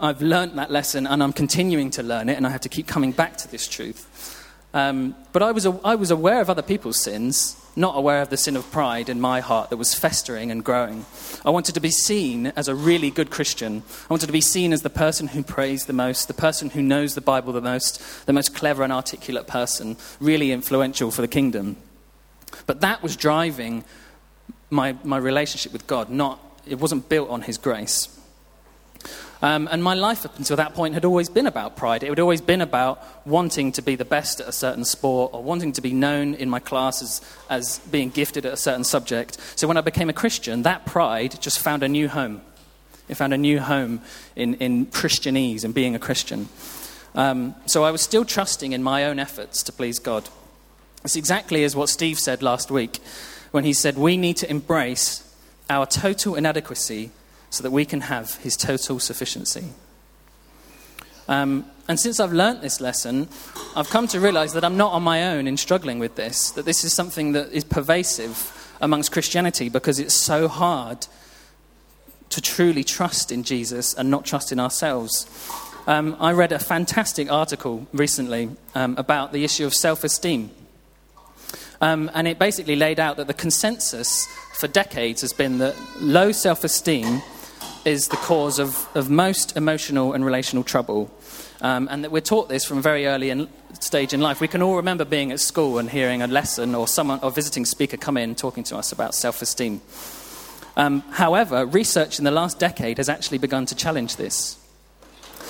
I've 0.00 0.20
learned 0.20 0.58
that 0.58 0.68
lesson 0.68 1.06
and 1.06 1.22
I'm 1.22 1.32
continuing 1.32 1.90
to 1.90 2.02
learn 2.02 2.28
it, 2.28 2.36
and 2.36 2.44
I 2.44 2.50
have 2.50 2.62
to 2.62 2.68
keep 2.68 2.88
coming 2.88 3.12
back 3.12 3.36
to 3.36 3.48
this 3.48 3.68
truth. 3.68 4.44
Um, 4.74 5.14
but 5.32 5.44
I 5.44 5.52
was, 5.52 5.64
I 5.64 5.94
was 5.94 6.10
aware 6.10 6.40
of 6.40 6.50
other 6.50 6.60
people's 6.60 7.00
sins, 7.00 7.56
not 7.76 7.96
aware 7.96 8.20
of 8.20 8.30
the 8.30 8.36
sin 8.36 8.56
of 8.56 8.68
pride 8.72 9.08
in 9.08 9.20
my 9.20 9.38
heart 9.38 9.70
that 9.70 9.76
was 9.76 9.94
festering 9.94 10.50
and 10.50 10.64
growing. 10.64 11.06
I 11.44 11.50
wanted 11.50 11.76
to 11.76 11.80
be 11.80 11.92
seen 11.92 12.48
as 12.56 12.66
a 12.66 12.74
really 12.74 13.12
good 13.12 13.30
Christian. 13.30 13.84
I 14.10 14.12
wanted 14.12 14.26
to 14.26 14.32
be 14.32 14.40
seen 14.40 14.72
as 14.72 14.82
the 14.82 14.90
person 14.90 15.28
who 15.28 15.44
prays 15.44 15.86
the 15.86 15.92
most, 15.92 16.26
the 16.26 16.34
person 16.34 16.70
who 16.70 16.82
knows 16.82 17.14
the 17.14 17.20
Bible 17.20 17.52
the 17.52 17.60
most, 17.60 18.26
the 18.26 18.32
most 18.32 18.56
clever 18.56 18.82
and 18.82 18.92
articulate 18.92 19.46
person, 19.46 19.96
really 20.18 20.50
influential 20.50 21.12
for 21.12 21.22
the 21.22 21.28
kingdom. 21.28 21.76
But 22.66 22.80
that 22.80 23.04
was 23.04 23.14
driving 23.14 23.84
my, 24.70 24.96
my 25.04 25.16
relationship 25.16 25.72
with 25.72 25.86
God, 25.86 26.10
not, 26.10 26.40
it 26.66 26.78
wasn't 26.78 27.08
built 27.08 27.30
on 27.30 27.42
His 27.42 27.58
grace. 27.58 28.08
Um, 29.42 29.68
and 29.70 29.84
my 29.84 29.92
life 29.92 30.24
up 30.24 30.38
until 30.38 30.56
that 30.56 30.72
point 30.72 30.94
had 30.94 31.04
always 31.04 31.28
been 31.28 31.46
about 31.46 31.76
pride. 31.76 32.02
It 32.02 32.08
had 32.08 32.18
always 32.18 32.40
been 32.40 32.62
about 32.62 33.26
wanting 33.26 33.72
to 33.72 33.82
be 33.82 33.94
the 33.94 34.04
best 34.04 34.40
at 34.40 34.48
a 34.48 34.52
certain 34.52 34.86
sport 34.86 35.34
or 35.34 35.42
wanting 35.42 35.72
to 35.72 35.82
be 35.82 35.92
known 35.92 36.32
in 36.32 36.48
my 36.48 36.60
class 36.60 37.02
as, 37.02 37.20
as 37.50 37.78
being 37.90 38.08
gifted 38.08 38.46
at 38.46 38.54
a 38.54 38.56
certain 38.56 38.84
subject. 38.84 39.38
So 39.56 39.68
when 39.68 39.76
I 39.76 39.82
became 39.82 40.08
a 40.08 40.14
Christian, 40.14 40.62
that 40.62 40.86
pride 40.86 41.38
just 41.42 41.58
found 41.58 41.82
a 41.82 41.88
new 41.88 42.08
home. 42.08 42.40
It 43.06 43.16
found 43.16 43.34
a 43.34 43.38
new 43.38 43.60
home 43.60 44.00
in, 44.34 44.54
in 44.54 44.86
Christianese 44.86 45.62
and 45.62 45.74
being 45.74 45.94
a 45.94 45.98
Christian. 45.98 46.48
Um, 47.14 47.54
so 47.66 47.84
I 47.84 47.90
was 47.90 48.00
still 48.00 48.24
trusting 48.24 48.72
in 48.72 48.82
my 48.82 49.04
own 49.04 49.18
efforts 49.18 49.62
to 49.64 49.72
please 49.72 49.98
God. 49.98 50.26
It's 51.04 51.16
exactly 51.16 51.64
as 51.64 51.76
what 51.76 51.90
Steve 51.90 52.18
said 52.18 52.42
last 52.42 52.70
week 52.70 52.98
when 53.54 53.62
he 53.62 53.72
said, 53.72 53.96
We 53.96 54.16
need 54.16 54.36
to 54.38 54.50
embrace 54.50 55.22
our 55.70 55.86
total 55.86 56.34
inadequacy 56.34 57.12
so 57.50 57.62
that 57.62 57.70
we 57.70 57.84
can 57.84 58.00
have 58.00 58.34
his 58.38 58.56
total 58.56 58.98
sufficiency. 58.98 59.66
Um, 61.28 61.64
and 61.86 62.00
since 62.00 62.18
I've 62.18 62.32
learnt 62.32 62.62
this 62.62 62.80
lesson, 62.80 63.28
I've 63.76 63.88
come 63.90 64.08
to 64.08 64.18
realize 64.18 64.54
that 64.54 64.64
I'm 64.64 64.76
not 64.76 64.92
on 64.92 65.04
my 65.04 65.28
own 65.28 65.46
in 65.46 65.56
struggling 65.56 66.00
with 66.00 66.16
this, 66.16 66.50
that 66.50 66.64
this 66.64 66.82
is 66.82 66.92
something 66.92 67.30
that 67.34 67.52
is 67.52 67.62
pervasive 67.62 68.74
amongst 68.80 69.12
Christianity 69.12 69.68
because 69.68 70.00
it's 70.00 70.14
so 70.14 70.48
hard 70.48 71.06
to 72.30 72.40
truly 72.40 72.82
trust 72.82 73.30
in 73.30 73.44
Jesus 73.44 73.94
and 73.94 74.10
not 74.10 74.24
trust 74.24 74.50
in 74.50 74.58
ourselves. 74.58 75.28
Um, 75.86 76.16
I 76.18 76.32
read 76.32 76.50
a 76.50 76.58
fantastic 76.58 77.30
article 77.30 77.86
recently 77.92 78.50
um, 78.74 78.96
about 78.98 79.32
the 79.32 79.44
issue 79.44 79.64
of 79.64 79.74
self 79.74 80.02
esteem. 80.02 80.50
Um, 81.84 82.10
and 82.14 82.26
it 82.26 82.38
basically 82.38 82.76
laid 82.76 82.98
out 82.98 83.18
that 83.18 83.26
the 83.26 83.34
consensus 83.34 84.26
for 84.54 84.66
decades 84.68 85.20
has 85.20 85.34
been 85.34 85.58
that 85.58 85.76
low 86.00 86.32
self 86.32 86.64
esteem 86.64 87.20
is 87.84 88.08
the 88.08 88.16
cause 88.16 88.58
of, 88.58 88.88
of 88.94 89.10
most 89.10 89.54
emotional 89.54 90.14
and 90.14 90.24
relational 90.24 90.64
trouble. 90.64 91.10
Um, 91.60 91.86
and 91.90 92.02
that 92.02 92.10
we're 92.10 92.22
taught 92.22 92.48
this 92.48 92.64
from 92.64 92.78
a 92.78 92.80
very 92.80 93.06
early 93.06 93.28
in, 93.28 93.50
stage 93.80 94.14
in 94.14 94.22
life. 94.22 94.40
We 94.40 94.48
can 94.48 94.62
all 94.62 94.76
remember 94.76 95.04
being 95.04 95.30
at 95.30 95.40
school 95.40 95.76
and 95.76 95.90
hearing 95.90 96.22
a 96.22 96.26
lesson 96.26 96.74
or 96.74 96.88
someone 96.88 97.20
or 97.22 97.30
visiting 97.30 97.66
speaker 97.66 97.98
come 97.98 98.16
in 98.16 98.34
talking 98.34 98.64
to 98.64 98.78
us 98.78 98.90
about 98.90 99.14
self 99.14 99.42
esteem. 99.42 99.82
Um, 100.78 101.02
however, 101.10 101.66
research 101.66 102.18
in 102.18 102.24
the 102.24 102.30
last 102.30 102.58
decade 102.58 102.96
has 102.96 103.10
actually 103.10 103.38
begun 103.38 103.66
to 103.66 103.74
challenge 103.74 104.16
this. 104.16 104.58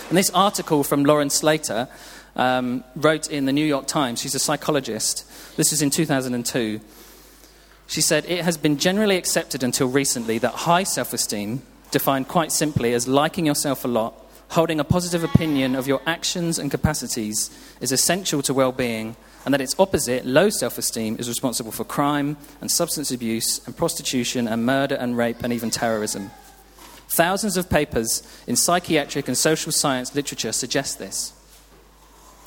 And 0.09 0.19
this 0.19 0.31
article 0.31 0.83
from 0.83 1.05
Lauren 1.05 1.31
Slater 1.31 1.89
um, 2.37 2.85
wrote 2.97 3.31
in 3.31 3.45
the 3.45 3.53
New 3.53 3.65
York 3.65 3.87
Times, 3.87 4.21
she's 4.21 4.35
a 4.35 4.39
psychologist, 4.39 5.25
this 5.57 5.73
is 5.73 5.83
in 5.83 5.91
2002. 5.91 6.81
She 7.87 8.01
said, 8.01 8.25
It 8.27 8.45
has 8.45 8.57
been 8.57 8.79
generally 8.79 9.17
accepted 9.17 9.63
until 9.63 9.89
recently 9.89 10.39
that 10.39 10.55
high 10.55 10.85
self 10.85 11.13
esteem, 11.13 11.63
defined 11.91 12.29
quite 12.29 12.51
simply 12.51 12.93
as 12.95 13.07
liking 13.07 13.47
yourself 13.47 13.85
a 13.85 13.89
lot, 13.89 14.15
holding 14.49 14.81
a 14.81 14.85
positive 14.85 15.23
opinion 15.23 15.75
of 15.75 15.87
your 15.87 16.01
actions 16.07 16.59
and 16.59 16.71
capacities, 16.71 17.51
is 17.81 17.93
essential 17.93 18.43
to 18.43 18.55
well 18.55 18.73
being, 18.73 19.17
and 19.45 19.53
that 19.53 19.61
its 19.61 19.79
opposite, 19.79 20.25
low 20.25 20.49
self 20.49 20.79
esteem, 20.79 21.17
is 21.19 21.29
responsible 21.29 21.73
for 21.73 21.85
crime 21.85 22.37
and 22.61 22.71
substance 22.71 23.11
abuse 23.11 23.65
and 23.67 23.77
prostitution 23.77 24.49
and 24.49 24.65
murder 24.65 24.95
and 24.95 25.17
rape 25.17 25.43
and 25.43 25.53
even 25.53 25.71
terrorism. 25.71 26.31
Thousands 27.09 27.57
of 27.57 27.71
papers 27.71 28.23
in 28.47 28.57
psychiatric 28.57 29.29
and 29.29 29.37
social 29.37 29.71
science 29.71 30.15
literature 30.15 30.53
suggest 30.53 30.99
this. 30.99 31.33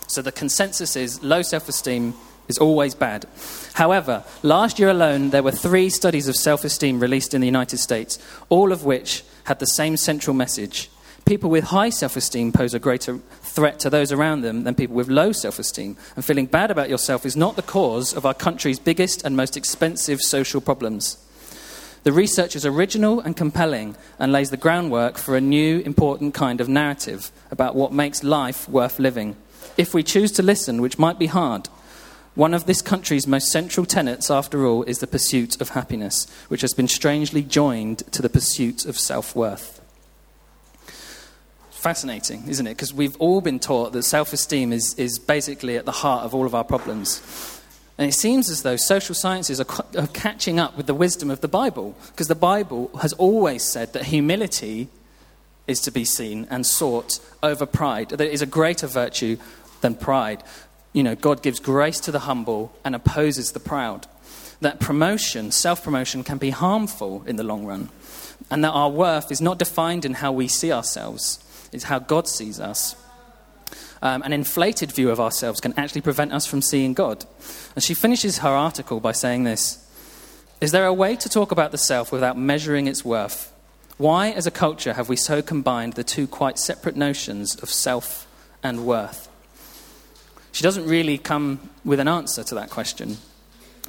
So 0.08 0.22
the 0.22 0.32
consensus 0.32 0.96
is 0.96 1.22
low 1.22 1.42
self 1.42 1.70
esteem 1.70 2.14
is 2.48 2.58
always 2.58 2.96
bad. 2.96 3.26
However, 3.74 4.24
last 4.42 4.80
year 4.80 4.90
alone, 4.90 5.32
there 5.32 5.44
were 5.44 5.52
three 5.52 5.90
studies 5.90 6.28
of 6.28 6.36
self 6.36 6.64
esteem 6.64 7.00
released 7.00 7.34
in 7.34 7.42
the 7.42 7.48
United 7.48 7.78
States, 7.78 8.18
all 8.50 8.72
of 8.72 8.86
which 8.86 9.24
had 9.46 9.60
the 9.60 9.66
same 9.66 9.98
central 9.98 10.34
message. 10.34 10.90
People 11.26 11.50
with 11.50 11.66
high 11.66 11.90
self 11.90 12.16
esteem 12.16 12.54
pose 12.54 12.74
a 12.74 12.80
greater 12.80 13.20
threat 13.42 13.80
to 13.80 13.90
those 13.90 14.12
around 14.14 14.42
them 14.42 14.64
than 14.64 14.76
people 14.76 14.96
with 14.96 15.10
low 15.10 15.34
self 15.34 15.60
esteem, 15.60 15.98
and 16.16 16.24
feeling 16.24 16.46
bad 16.46 16.72
about 16.72 16.90
yourself 16.90 17.26
is 17.26 17.36
not 17.36 17.56
the 17.56 17.62
cause 17.62 18.14
of 18.14 18.26
our 18.26 18.34
country's 18.34 18.80
biggest 18.80 19.26
and 19.26 19.36
most 19.36 19.58
expensive 19.58 20.22
social 20.22 20.62
problems. 20.62 21.18
The 22.04 22.14
research 22.14 22.56
is 22.56 22.66
original 22.66 23.20
and 23.20 23.36
compelling 23.36 23.98
and 24.18 24.32
lays 24.32 24.50
the 24.50 24.56
groundwork 24.56 25.18
for 25.18 25.36
a 25.36 25.42
new, 25.42 25.80
important 25.80 26.34
kind 26.34 26.62
of 26.62 26.70
narrative 26.70 27.32
about 27.52 27.76
what 27.76 27.92
makes 27.92 28.24
life 28.24 28.70
worth 28.70 28.98
living. 28.98 29.36
If 29.78 29.94
we 29.94 30.02
choose 30.04 30.32
to 30.34 30.44
listen, 30.44 30.82
which 30.82 30.98
might 30.98 31.20
be 31.20 31.28
hard, 31.28 31.70
one 32.34 32.54
of 32.54 32.66
this 32.66 32.82
country's 32.82 33.28
most 33.28 33.52
central 33.52 33.86
tenets, 33.86 34.30
after 34.30 34.66
all, 34.66 34.84
is 34.84 35.00
the 35.00 35.08
pursuit 35.08 35.60
of 35.62 35.70
happiness, 35.70 36.28
which 36.50 36.62
has 36.62 36.74
been 36.74 36.88
strangely 36.88 37.44
joined 37.44 38.00
to 38.12 38.22
the 38.22 38.30
pursuit 38.30 38.86
of 38.86 38.98
self 38.98 39.36
worth. 39.36 39.82
Fascinating, 41.72 42.44
isn't 42.48 42.66
it? 42.66 42.72
Because 42.72 42.94
we've 42.94 43.16
all 43.18 43.40
been 43.40 43.60
taught 43.60 43.94
that 43.94 44.04
self 44.04 44.34
esteem 44.34 44.74
is, 44.74 44.94
is 44.96 45.20
basically 45.20 45.78
at 45.78 45.86
the 45.86 45.92
heart 45.92 46.26
of 46.26 46.34
all 46.34 46.46
of 46.46 46.56
our 46.56 46.64
problems. 46.64 47.22
And 48.00 48.08
it 48.08 48.14
seems 48.14 48.50
as 48.50 48.62
though 48.62 48.76
social 48.76 49.16
sciences 49.16 49.60
are, 49.60 49.86
are 49.98 50.08
catching 50.08 50.60
up 50.60 50.78
with 50.78 50.86
the 50.86 50.94
wisdom 50.94 51.32
of 51.32 51.42
the 51.42 51.48
Bible, 51.48 51.96
because 52.08 52.28
the 52.28 52.36
Bible 52.36 52.92
has 53.02 53.14
always 53.14 53.64
said 53.64 53.94
that 53.94 54.06
humility 54.06 54.90
is 55.66 55.82
to 55.82 55.92
be 55.92 56.06
seen 56.06 56.48
and 56.50 56.66
sought 56.66 57.20
over 57.44 57.66
pride. 57.66 58.10
There 58.10 58.28
is 58.28 58.42
a 58.42 58.46
greater 58.46 58.88
virtue 58.88 59.38
than 59.82 59.96
pride 59.96 60.44
you 60.98 61.04
know, 61.04 61.14
God 61.14 61.44
gives 61.44 61.60
grace 61.60 62.00
to 62.00 62.12
the 62.12 62.22
humble 62.22 62.76
and 62.84 62.96
opposes 62.96 63.52
the 63.52 63.60
proud. 63.60 64.08
That 64.62 64.80
promotion, 64.80 65.52
self 65.52 65.84
promotion, 65.84 66.24
can 66.24 66.40
be 66.40 66.50
harmful 66.50 67.24
in 67.28 67.36
the 67.36 67.44
long 67.44 67.68
run. 67.68 67.90
And 68.50 68.64
that 68.64 68.72
our 68.72 68.90
worth 68.90 69.32
is 69.32 69.40
not 69.40 69.60
defined 69.60 70.06
in 70.06 70.16
how 70.16 70.32
we 70.32 70.48
see 70.48 70.72
ourselves, 70.72 71.38
it's 71.72 71.84
how 71.84 72.00
God 72.00 72.28
sees 72.28 72.60
us. 72.60 72.96
Um, 74.02 74.24
an 74.24 74.34
inflated 74.34 74.92
view 74.92 75.12
of 75.12 75.20
ourselves 75.20 75.60
can 75.60 75.74
actually 75.78 76.02
prevent 76.02 76.34
us 76.34 76.48
from 76.48 76.64
seeing 76.64 76.96
God. 76.96 77.26
And 77.76 77.84
she 77.84 77.94
finishes 77.94 78.40
her 78.40 78.50
article 78.50 79.00
by 79.00 79.12
saying 79.12 79.44
this 79.44 79.78
Is 80.62 80.72
there 80.72 80.88
a 80.88 80.94
way 80.94 81.16
to 81.18 81.30
talk 81.30 81.52
about 81.52 81.72
the 81.72 81.78
self 81.78 82.12
without 82.12 82.40
measuring 82.40 82.88
its 82.88 83.06
worth? 83.06 83.54
Why, 83.98 84.32
as 84.32 84.48
a 84.48 84.52
culture, 84.52 84.94
have 84.94 85.10
we 85.10 85.16
so 85.16 85.44
combined 85.44 85.94
the 85.94 86.04
two 86.04 86.26
quite 86.26 86.58
separate 86.58 86.96
notions 86.96 87.56
of 87.58 87.70
self 87.70 88.26
and 88.64 88.84
worth? 88.84 89.27
She 90.58 90.64
doesn't 90.64 90.88
really 90.88 91.20
come 91.20 91.70
with 91.86 92.00
an 92.00 92.08
answer 92.08 92.44
to 92.46 92.56
that 92.56 92.72
question. 92.72 93.18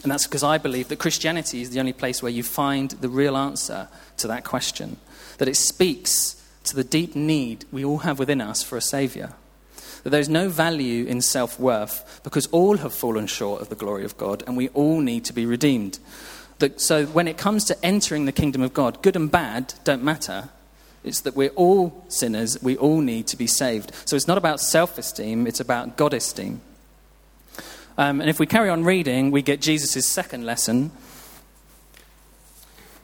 And 0.02 0.12
that's 0.12 0.26
because 0.26 0.42
I 0.42 0.58
believe 0.58 0.88
that 0.88 0.98
Christianity 0.98 1.62
is 1.62 1.70
the 1.70 1.80
only 1.80 1.94
place 1.94 2.22
where 2.22 2.30
you 2.30 2.42
find 2.42 2.90
the 2.90 3.08
real 3.08 3.38
answer 3.38 3.88
to 4.18 4.26
that 4.26 4.44
question. 4.44 4.98
That 5.38 5.48
it 5.48 5.56
speaks 5.56 6.36
to 6.64 6.76
the 6.76 6.84
deep 6.84 7.16
need 7.16 7.64
we 7.72 7.86
all 7.86 8.00
have 8.00 8.18
within 8.18 8.42
us 8.42 8.62
for 8.62 8.76
a 8.76 8.82
Saviour. 8.82 9.32
That 10.02 10.10
there's 10.10 10.28
no 10.28 10.50
value 10.50 11.06
in 11.06 11.22
self 11.22 11.58
worth 11.58 12.20
because 12.22 12.48
all 12.48 12.76
have 12.76 12.92
fallen 12.92 13.28
short 13.28 13.62
of 13.62 13.70
the 13.70 13.74
glory 13.74 14.04
of 14.04 14.18
God 14.18 14.44
and 14.46 14.54
we 14.54 14.68
all 14.68 15.00
need 15.00 15.24
to 15.24 15.32
be 15.32 15.46
redeemed. 15.46 15.98
That, 16.58 16.82
so 16.82 17.06
when 17.06 17.28
it 17.28 17.38
comes 17.38 17.64
to 17.64 17.82
entering 17.82 18.26
the 18.26 18.30
kingdom 18.30 18.60
of 18.60 18.74
God, 18.74 19.00
good 19.00 19.16
and 19.16 19.30
bad 19.30 19.72
don't 19.84 20.04
matter 20.04 20.50
it's 21.04 21.20
that 21.20 21.36
we're 21.36 21.50
all 21.50 22.04
sinners, 22.08 22.60
we 22.62 22.76
all 22.76 23.00
need 23.00 23.26
to 23.28 23.36
be 23.36 23.46
saved. 23.46 23.92
So 24.04 24.16
it's 24.16 24.28
not 24.28 24.38
about 24.38 24.60
self 24.60 24.98
esteem, 24.98 25.46
it's 25.46 25.60
about 25.60 25.96
God 25.96 26.14
esteem. 26.14 26.60
Um, 27.96 28.20
and 28.20 28.30
if 28.30 28.38
we 28.38 28.46
carry 28.46 28.70
on 28.70 28.84
reading, 28.84 29.30
we 29.30 29.42
get 29.42 29.60
Jesus' 29.60 30.06
second 30.06 30.44
lesson. 30.44 30.92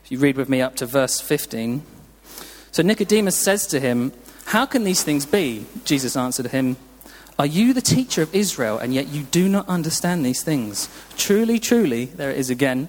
If 0.04 0.12
you 0.12 0.18
read 0.18 0.36
with 0.36 0.48
me 0.48 0.60
up 0.60 0.76
to 0.76 0.86
verse 0.86 1.20
15. 1.20 1.82
So 2.70 2.82
Nicodemus 2.82 3.36
says 3.36 3.66
to 3.68 3.80
him, 3.80 4.12
How 4.46 4.66
can 4.66 4.84
these 4.84 5.02
things 5.02 5.26
be? 5.26 5.66
Jesus 5.84 6.16
answered 6.16 6.48
him, 6.48 6.76
Are 7.38 7.46
you 7.46 7.72
the 7.72 7.80
teacher 7.80 8.22
of 8.22 8.34
Israel, 8.34 8.78
and 8.78 8.94
yet 8.94 9.08
you 9.08 9.22
do 9.24 9.48
not 9.48 9.68
understand 9.68 10.24
these 10.24 10.42
things? 10.42 10.88
Truly, 11.16 11.58
truly, 11.58 12.04
there 12.04 12.30
it 12.30 12.36
is 12.36 12.50
again. 12.50 12.88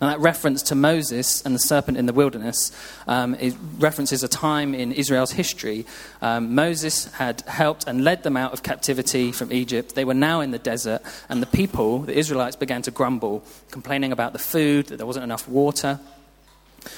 Now, 0.00 0.08
that 0.08 0.20
reference 0.20 0.62
to 0.64 0.74
Moses 0.74 1.42
and 1.42 1.54
the 1.54 1.60
serpent 1.60 1.98
in 1.98 2.06
the 2.06 2.12
wilderness 2.12 2.72
um, 3.06 3.36
references 3.78 4.22
a 4.22 4.28
time 4.28 4.74
in 4.74 4.92
Israel's 4.92 5.32
history. 5.32 5.86
Um, 6.20 6.54
Moses 6.54 7.12
had 7.14 7.42
helped 7.42 7.86
and 7.86 8.04
led 8.04 8.22
them 8.22 8.36
out 8.36 8.52
of 8.52 8.62
captivity 8.62 9.32
from 9.32 9.52
Egypt. 9.52 9.94
They 9.94 10.04
were 10.04 10.14
now 10.14 10.40
in 10.40 10.50
the 10.50 10.58
desert, 10.58 11.02
and 11.28 11.42
the 11.42 11.46
people, 11.46 12.00
the 12.00 12.16
Israelites, 12.16 12.56
began 12.56 12.82
to 12.82 12.90
grumble, 12.90 13.44
complaining 13.70 14.12
about 14.12 14.32
the 14.32 14.38
food, 14.38 14.86
that 14.86 14.96
there 14.96 15.06
wasn't 15.06 15.24
enough 15.24 15.48
water. 15.48 16.00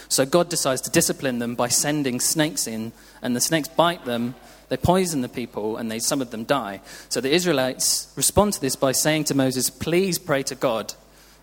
So 0.09 0.27
God 0.27 0.49
decides 0.49 0.81
to 0.83 0.91
discipline 0.91 1.39
them 1.39 1.55
by 1.55 1.69
sending 1.69 2.21
snakes 2.21 2.67
in, 2.67 2.93
and 3.23 3.35
the 3.35 3.41
snakes 3.41 3.69
bite 3.69 4.05
them. 4.05 4.35
They 4.69 4.77
poison 4.77 5.21
the 5.21 5.29
people, 5.29 5.77
and 5.77 5.91
they, 5.91 5.99
some 5.99 6.21
of 6.21 6.31
them 6.31 6.45
die. 6.45 6.81
So 7.09 7.21
the 7.21 7.33
Israelites 7.33 8.13
respond 8.17 8.53
to 8.55 8.61
this 8.61 8.77
by 8.77 8.93
saying 8.93 9.25
to 9.25 9.35
Moses, 9.35 9.69
Please 9.69 10.19
pray 10.19 10.43
to 10.45 10.55
God 10.55 10.95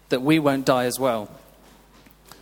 that 0.10 0.22
we 0.22 0.40
won't 0.40 0.66
die 0.66 0.86
as 0.86 1.00
well. 1.00 1.30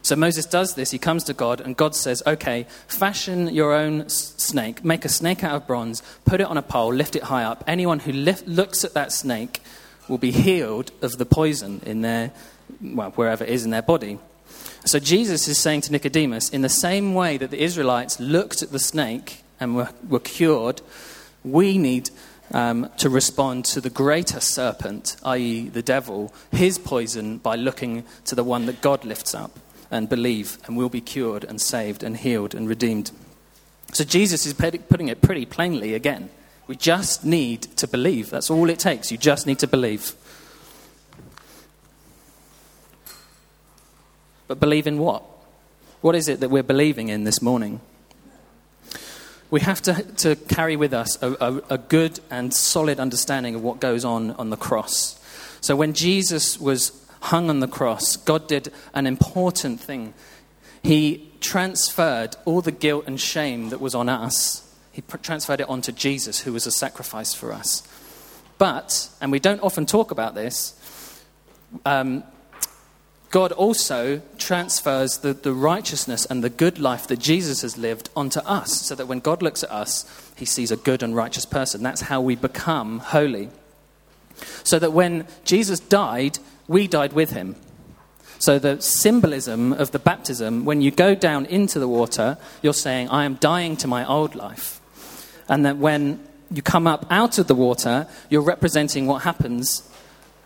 So 0.01 0.15
Moses 0.15 0.45
does 0.45 0.75
this. 0.75 0.91
He 0.91 0.99
comes 0.99 1.23
to 1.23 1.33
God, 1.33 1.59
and 1.59 1.75
God 1.75 1.95
says, 1.95 2.21
Okay, 2.27 2.67
fashion 2.87 3.47
your 3.47 3.73
own 3.73 4.07
snake, 4.07 4.85
make 4.85 5.03
a 5.03 5.09
snake 5.09 5.43
out 5.43 5.55
of 5.55 5.65
bronze, 5.65 6.03
put 6.25 6.39
it 6.39 6.47
on 6.47 6.57
a 6.57 6.61
pole, 6.61 6.93
lift 6.93 7.15
it 7.15 7.23
high 7.23 7.43
up. 7.43 7.63
Anyone 7.65 7.99
who 7.99 8.11
lift, 8.11 8.47
looks 8.47 8.83
at 8.83 8.93
that 8.93 9.11
snake 9.11 9.61
will 10.07 10.19
be 10.19 10.29
healed 10.31 10.91
of 11.01 11.13
the 11.13 11.25
poison 11.25 11.81
in 11.87 12.01
their, 12.01 12.31
well, 12.81 13.11
wherever 13.11 13.43
it 13.43 13.49
is 13.49 13.65
in 13.65 13.71
their 13.71 13.81
body. 13.81 14.19
So 14.85 14.99
Jesus 14.99 15.47
is 15.47 15.57
saying 15.57 15.81
to 15.81 15.91
Nicodemus, 15.91 16.49
in 16.49 16.61
the 16.61 16.69
same 16.69 17.15
way 17.15 17.37
that 17.37 17.49
the 17.49 17.63
Israelites 17.63 18.19
looked 18.19 18.61
at 18.61 18.71
the 18.71 18.77
snake 18.77 19.41
and 19.59 19.75
were, 19.75 19.89
were 20.07 20.19
cured, 20.19 20.83
we 21.43 21.79
need 21.79 22.11
um, 22.51 22.89
to 22.97 23.09
respond 23.09 23.65
to 23.65 23.81
the 23.81 23.89
greater 23.89 24.39
serpent, 24.39 25.17
i.e., 25.23 25.69
the 25.69 25.81
devil, 25.81 26.33
his 26.51 26.77
poison 26.77 27.37
by 27.37 27.55
looking 27.55 28.03
to 28.25 28.35
the 28.35 28.43
one 28.43 28.65
that 28.67 28.81
God 28.81 29.03
lifts 29.05 29.33
up 29.33 29.59
and 29.91 30.09
believe, 30.09 30.57
and 30.65 30.75
will 30.75 30.89
be 30.89 31.01
cured 31.01 31.43
and 31.43 31.61
saved 31.61 32.03
and 32.03 32.17
healed 32.17 32.55
and 32.55 32.67
redeemed. 32.67 33.11
So 33.93 34.03
Jesus 34.03 34.45
is 34.45 34.53
putting 34.53 35.07
it 35.07 35.21
pretty 35.21 35.45
plainly 35.45 35.93
again. 35.93 36.29
We 36.67 36.75
just 36.75 37.23
need 37.23 37.61
to 37.77 37.87
believe. 37.87 38.29
That's 38.29 38.49
all 38.49 38.69
it 38.69 38.79
takes. 38.79 39.11
You 39.11 39.17
just 39.17 39.45
need 39.45 39.59
to 39.59 39.67
believe. 39.67 40.15
But 44.47 44.59
believe 44.59 44.87
in 44.87 44.97
what? 44.97 45.23
What 46.01 46.15
is 46.15 46.27
it 46.27 46.39
that 46.39 46.49
we're 46.49 46.63
believing 46.63 47.09
in 47.09 47.23
this 47.23 47.41
morning? 47.41 47.81
We 49.51 49.61
have 49.61 49.81
to, 49.83 50.03
to 50.17 50.35
carry 50.35 50.75
with 50.75 50.93
us 50.93 51.21
a, 51.21 51.31
a, 51.33 51.75
a 51.75 51.77
good 51.77 52.19
and 52.29 52.53
solid 52.53 52.99
understanding 52.99 53.55
of 53.55 53.61
what 53.61 53.79
goes 53.79 54.03
on 54.03 54.31
on 54.31 54.49
the 54.49 54.57
cross. 54.57 55.19
So 55.61 55.75
when 55.75 55.93
Jesus 55.93 56.59
was 56.59 56.91
hung 57.21 57.49
on 57.49 57.59
the 57.59 57.67
cross, 57.67 58.17
God 58.17 58.47
did 58.47 58.71
an 58.93 59.07
important 59.07 59.79
thing. 59.79 60.13
He 60.83 61.31
transferred 61.39 62.35
all 62.45 62.61
the 62.61 62.71
guilt 62.71 63.05
and 63.07 63.19
shame 63.19 63.69
that 63.69 63.79
was 63.79 63.95
on 63.95 64.09
us, 64.09 64.61
he 64.91 65.03
transferred 65.21 65.59
it 65.59 65.69
onto 65.69 65.91
Jesus, 65.91 66.39
who 66.39 66.53
was 66.53 66.65
a 66.65 66.71
sacrifice 66.71 67.33
for 67.33 67.51
us. 67.51 67.83
But, 68.57 69.09
and 69.19 69.31
we 69.31 69.39
don't 69.39 69.61
often 69.61 69.85
talk 69.85 70.11
about 70.11 70.35
this, 70.35 70.73
um, 71.85 72.23
God 73.29 73.51
also 73.51 74.21
transfers 74.37 75.17
the, 75.17 75.33
the 75.33 75.53
righteousness 75.53 76.25
and 76.25 76.43
the 76.43 76.49
good 76.49 76.79
life 76.79 77.07
that 77.07 77.19
Jesus 77.19 77.61
has 77.61 77.77
lived 77.77 78.09
onto 78.15 78.39
us, 78.41 78.81
so 78.81 78.95
that 78.95 79.07
when 79.07 79.19
God 79.19 79.41
looks 79.41 79.63
at 79.63 79.71
us, 79.71 80.05
he 80.35 80.45
sees 80.45 80.71
a 80.71 80.77
good 80.77 81.03
and 81.03 81.15
righteous 81.15 81.45
person. 81.45 81.83
That's 81.83 82.01
how 82.01 82.21
we 82.21 82.35
become 82.35 82.99
holy. 82.99 83.49
So 84.63 84.79
that 84.79 84.93
when 84.93 85.27
Jesus 85.43 85.79
died, 85.79 86.39
we 86.67 86.87
died 86.87 87.13
with 87.13 87.31
him. 87.31 87.55
So, 88.37 88.59
the 88.59 88.81
symbolism 88.81 89.71
of 89.71 89.91
the 89.91 89.99
baptism, 89.99 90.65
when 90.65 90.81
you 90.81 90.91
go 90.91 91.15
down 91.15 91.45
into 91.45 91.79
the 91.79 91.87
water, 91.87 92.37
you're 92.61 92.73
saying, 92.73 93.09
I 93.09 93.23
am 93.23 93.35
dying 93.35 93.77
to 93.77 93.87
my 93.87 94.05
old 94.05 94.35
life. 94.35 94.81
And 95.47 95.65
that 95.65 95.77
when 95.77 96.19
you 96.51 96.61
come 96.61 96.85
up 96.85 97.05
out 97.09 97.37
of 97.37 97.47
the 97.47 97.55
water, 97.55 98.07
you're 98.29 98.41
representing 98.41 99.07
what 99.07 99.23
happens 99.23 99.89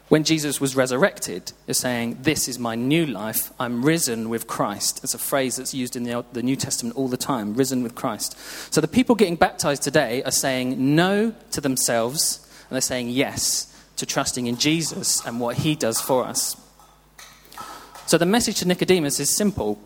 when 0.10 0.24
Jesus 0.24 0.60
was 0.60 0.76
resurrected, 0.76 1.54
is 1.68 1.78
saying, 1.78 2.18
This 2.22 2.48
is 2.48 2.60
my 2.60 2.76
new 2.76 3.06
life. 3.06 3.52
I'm 3.60 3.86
risen 3.86 4.30
with 4.30 4.48
Christ. 4.48 5.02
It's 5.04 5.14
a 5.14 5.20
phrase 5.20 5.56
that's 5.56 5.74
used 5.74 5.96
in 5.96 6.04
the, 6.04 6.26
the, 6.34 6.44
New 6.44 6.56
Testament 6.56 6.98
all 6.98 7.08
the 7.08 7.18
time 7.18 7.54
risen 7.54 7.84
with 7.84 7.96
Christ. 7.96 8.38
So 8.74 8.82
the 8.82 8.88
people 8.88 9.16
getting 9.16 9.36
baptized 9.36 9.84
today 9.84 10.24
are 10.24 10.32
saying 10.32 10.96
no 10.96 11.34
to 11.52 11.62
themselves, 11.62 12.46
and 12.70 12.76
they're 12.76 12.82
saying 12.82 13.10
yes 13.10 13.68
to 13.98 14.06
trusting 14.06 14.48
in 14.48 14.58
Jesus 14.58 15.26
and 15.26 15.40
what 15.40 15.58
he 15.58 15.76
does 15.76 16.02
for 16.02 16.26
us. 16.26 16.56
So 18.08 18.18
the 18.18 18.26
message 18.26 18.60
to 18.60 18.68
Nicodemus 18.68 19.20
is 19.20 19.36
simple 19.36 19.80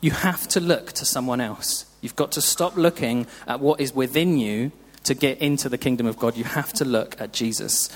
you 0.00 0.10
have 0.10 0.46
to 0.48 0.60
look 0.60 0.92
to 0.92 1.04
someone 1.04 1.40
else. 1.40 1.84
You've 2.00 2.16
got 2.16 2.32
to 2.32 2.40
stop 2.40 2.76
looking 2.76 3.26
at 3.46 3.60
what 3.60 3.80
is 3.80 3.92
within 3.92 4.38
you 4.38 4.72
to 5.08 5.14
get 5.14 5.38
into 5.38 5.68
the 5.68 5.78
kingdom 5.78 6.06
of 6.06 6.18
God. 6.18 6.36
You 6.36 6.44
have 6.44 6.72
to 6.74 6.84
look 6.84 7.20
at 7.20 7.32
Jesus. 7.32 7.90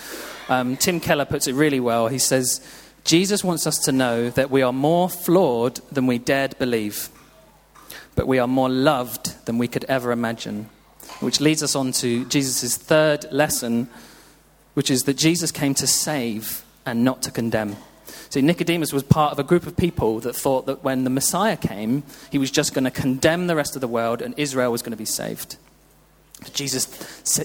Um, 0.48 0.76
Tim 0.76 0.98
Keller 0.98 1.24
puts 1.24 1.46
it 1.46 1.54
really 1.54 1.80
well. 1.80 2.08
He 2.08 2.18
says, 2.18 2.60
Jesus 3.04 3.44
wants 3.44 3.66
us 3.66 3.78
to 3.80 3.92
know 3.92 4.30
that 4.30 4.50
we 4.50 4.62
are 4.62 4.72
more 4.72 5.08
flawed 5.08 5.76
than 5.90 6.06
we 6.06 6.18
dared 6.18 6.58
believe, 6.58 7.08
but 8.14 8.26
we 8.26 8.38
are 8.38 8.48
more 8.48 8.68
loved 8.68 9.44
than 9.46 9.58
we 9.58 9.68
could 9.68 9.84
ever 9.84 10.12
imagine. 10.12 10.68
Which 11.20 11.40
leads 11.40 11.62
us 11.62 11.76
on 11.76 11.92
to 11.92 12.24
Jesus' 12.24 12.76
third 12.76 13.30
lesson, 13.30 13.88
which 14.74 14.90
is 14.90 15.04
that 15.04 15.16
Jesus 15.16 15.52
came 15.52 15.74
to 15.74 15.86
save 15.86 16.64
and 16.86 17.04
not 17.04 17.22
to 17.22 17.30
condemn. 17.30 17.76
See, 18.30 18.40
Nicodemus 18.40 18.92
was 18.92 19.02
part 19.02 19.32
of 19.32 19.38
a 19.38 19.44
group 19.44 19.66
of 19.66 19.76
people 19.76 20.20
that 20.20 20.34
thought 20.34 20.66
that 20.66 20.82
when 20.82 21.04
the 21.04 21.10
Messiah 21.10 21.56
came, 21.56 22.02
he 22.30 22.38
was 22.38 22.50
just 22.50 22.72
going 22.72 22.84
to 22.84 22.90
condemn 22.90 23.46
the 23.46 23.56
rest 23.56 23.74
of 23.74 23.80
the 23.80 23.88
world 23.88 24.22
and 24.22 24.34
Israel 24.38 24.72
was 24.72 24.80
going 24.80 24.92
to 24.92 24.96
be 24.96 25.04
saved. 25.04 25.56
But 26.42 26.52
Jesus 26.52 26.86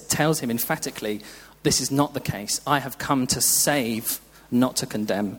tells 0.08 0.40
him 0.40 0.50
emphatically, 0.50 1.22
this 1.62 1.80
is 1.80 1.90
not 1.90 2.14
the 2.14 2.20
case. 2.20 2.60
I 2.66 2.78
have 2.78 2.98
come 2.98 3.26
to 3.28 3.40
save, 3.40 4.20
not 4.50 4.76
to 4.76 4.86
condemn. 4.86 5.38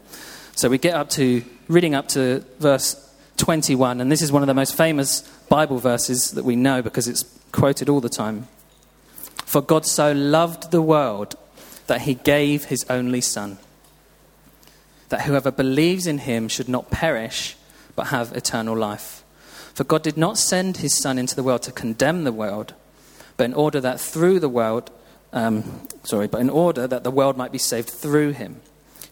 So 0.56 0.70
we 0.70 0.78
get 0.78 0.94
up 0.94 1.10
to, 1.12 1.44
reading 1.68 1.96
up 1.96 2.10
to 2.10 2.44
verse 2.60 2.96
21, 3.38 4.02
and 4.02 4.12
this 4.12 4.22
is 4.22 4.32
one 4.32 4.44
of 4.44 4.48
the 4.48 4.54
most 4.54 4.76
famous 4.76 5.22
Bible 5.48 5.80
verses 5.80 6.32
that 6.32 6.44
we 6.44 6.56
know 6.56 6.82
because 6.82 7.08
it's 7.08 7.24
quoted 7.52 7.88
all 7.90 8.02
the 8.02 8.10
time. 8.10 8.48
For 9.46 9.62
God 9.62 9.86
so 9.86 10.12
loved 10.12 10.72
the 10.72 10.82
world 10.82 11.36
that 11.88 12.02
he 12.02 12.14
gave 12.16 12.66
his 12.66 12.86
only 12.90 13.22
Son, 13.22 13.58
that 15.08 15.22
whoever 15.22 15.52
believes 15.52 16.06
in 16.06 16.20
him 16.20 16.48
should 16.48 16.70
not 16.70 16.92
perish, 16.92 17.56
but 17.96 18.08
have 18.08 18.36
eternal 18.36 18.78
life. 18.78 19.24
For 19.74 19.84
God 19.84 20.04
did 20.04 20.18
not 20.18 20.38
send 20.38 20.78
his 20.78 20.94
Son 20.94 21.18
into 21.18 21.36
the 21.36 21.44
world 21.44 21.64
to 21.64 21.72
condemn 21.72 22.26
the 22.26 22.34
world, 22.34 22.74
but 23.40 23.46
in 23.46 23.56
order 23.56 23.82
that 23.82 24.00
through 24.00 24.40
the 24.40 24.50
world 24.50 24.92
um, 25.32 25.88
sorry, 26.04 26.28
but 26.28 26.42
in 26.42 26.50
order 26.50 26.88
that 26.88 27.04
the 27.04 27.12
world 27.12 27.38
might 27.38 27.52
be 27.52 27.58
saved 27.58 27.90
through 27.90 28.32
him. 28.32 28.62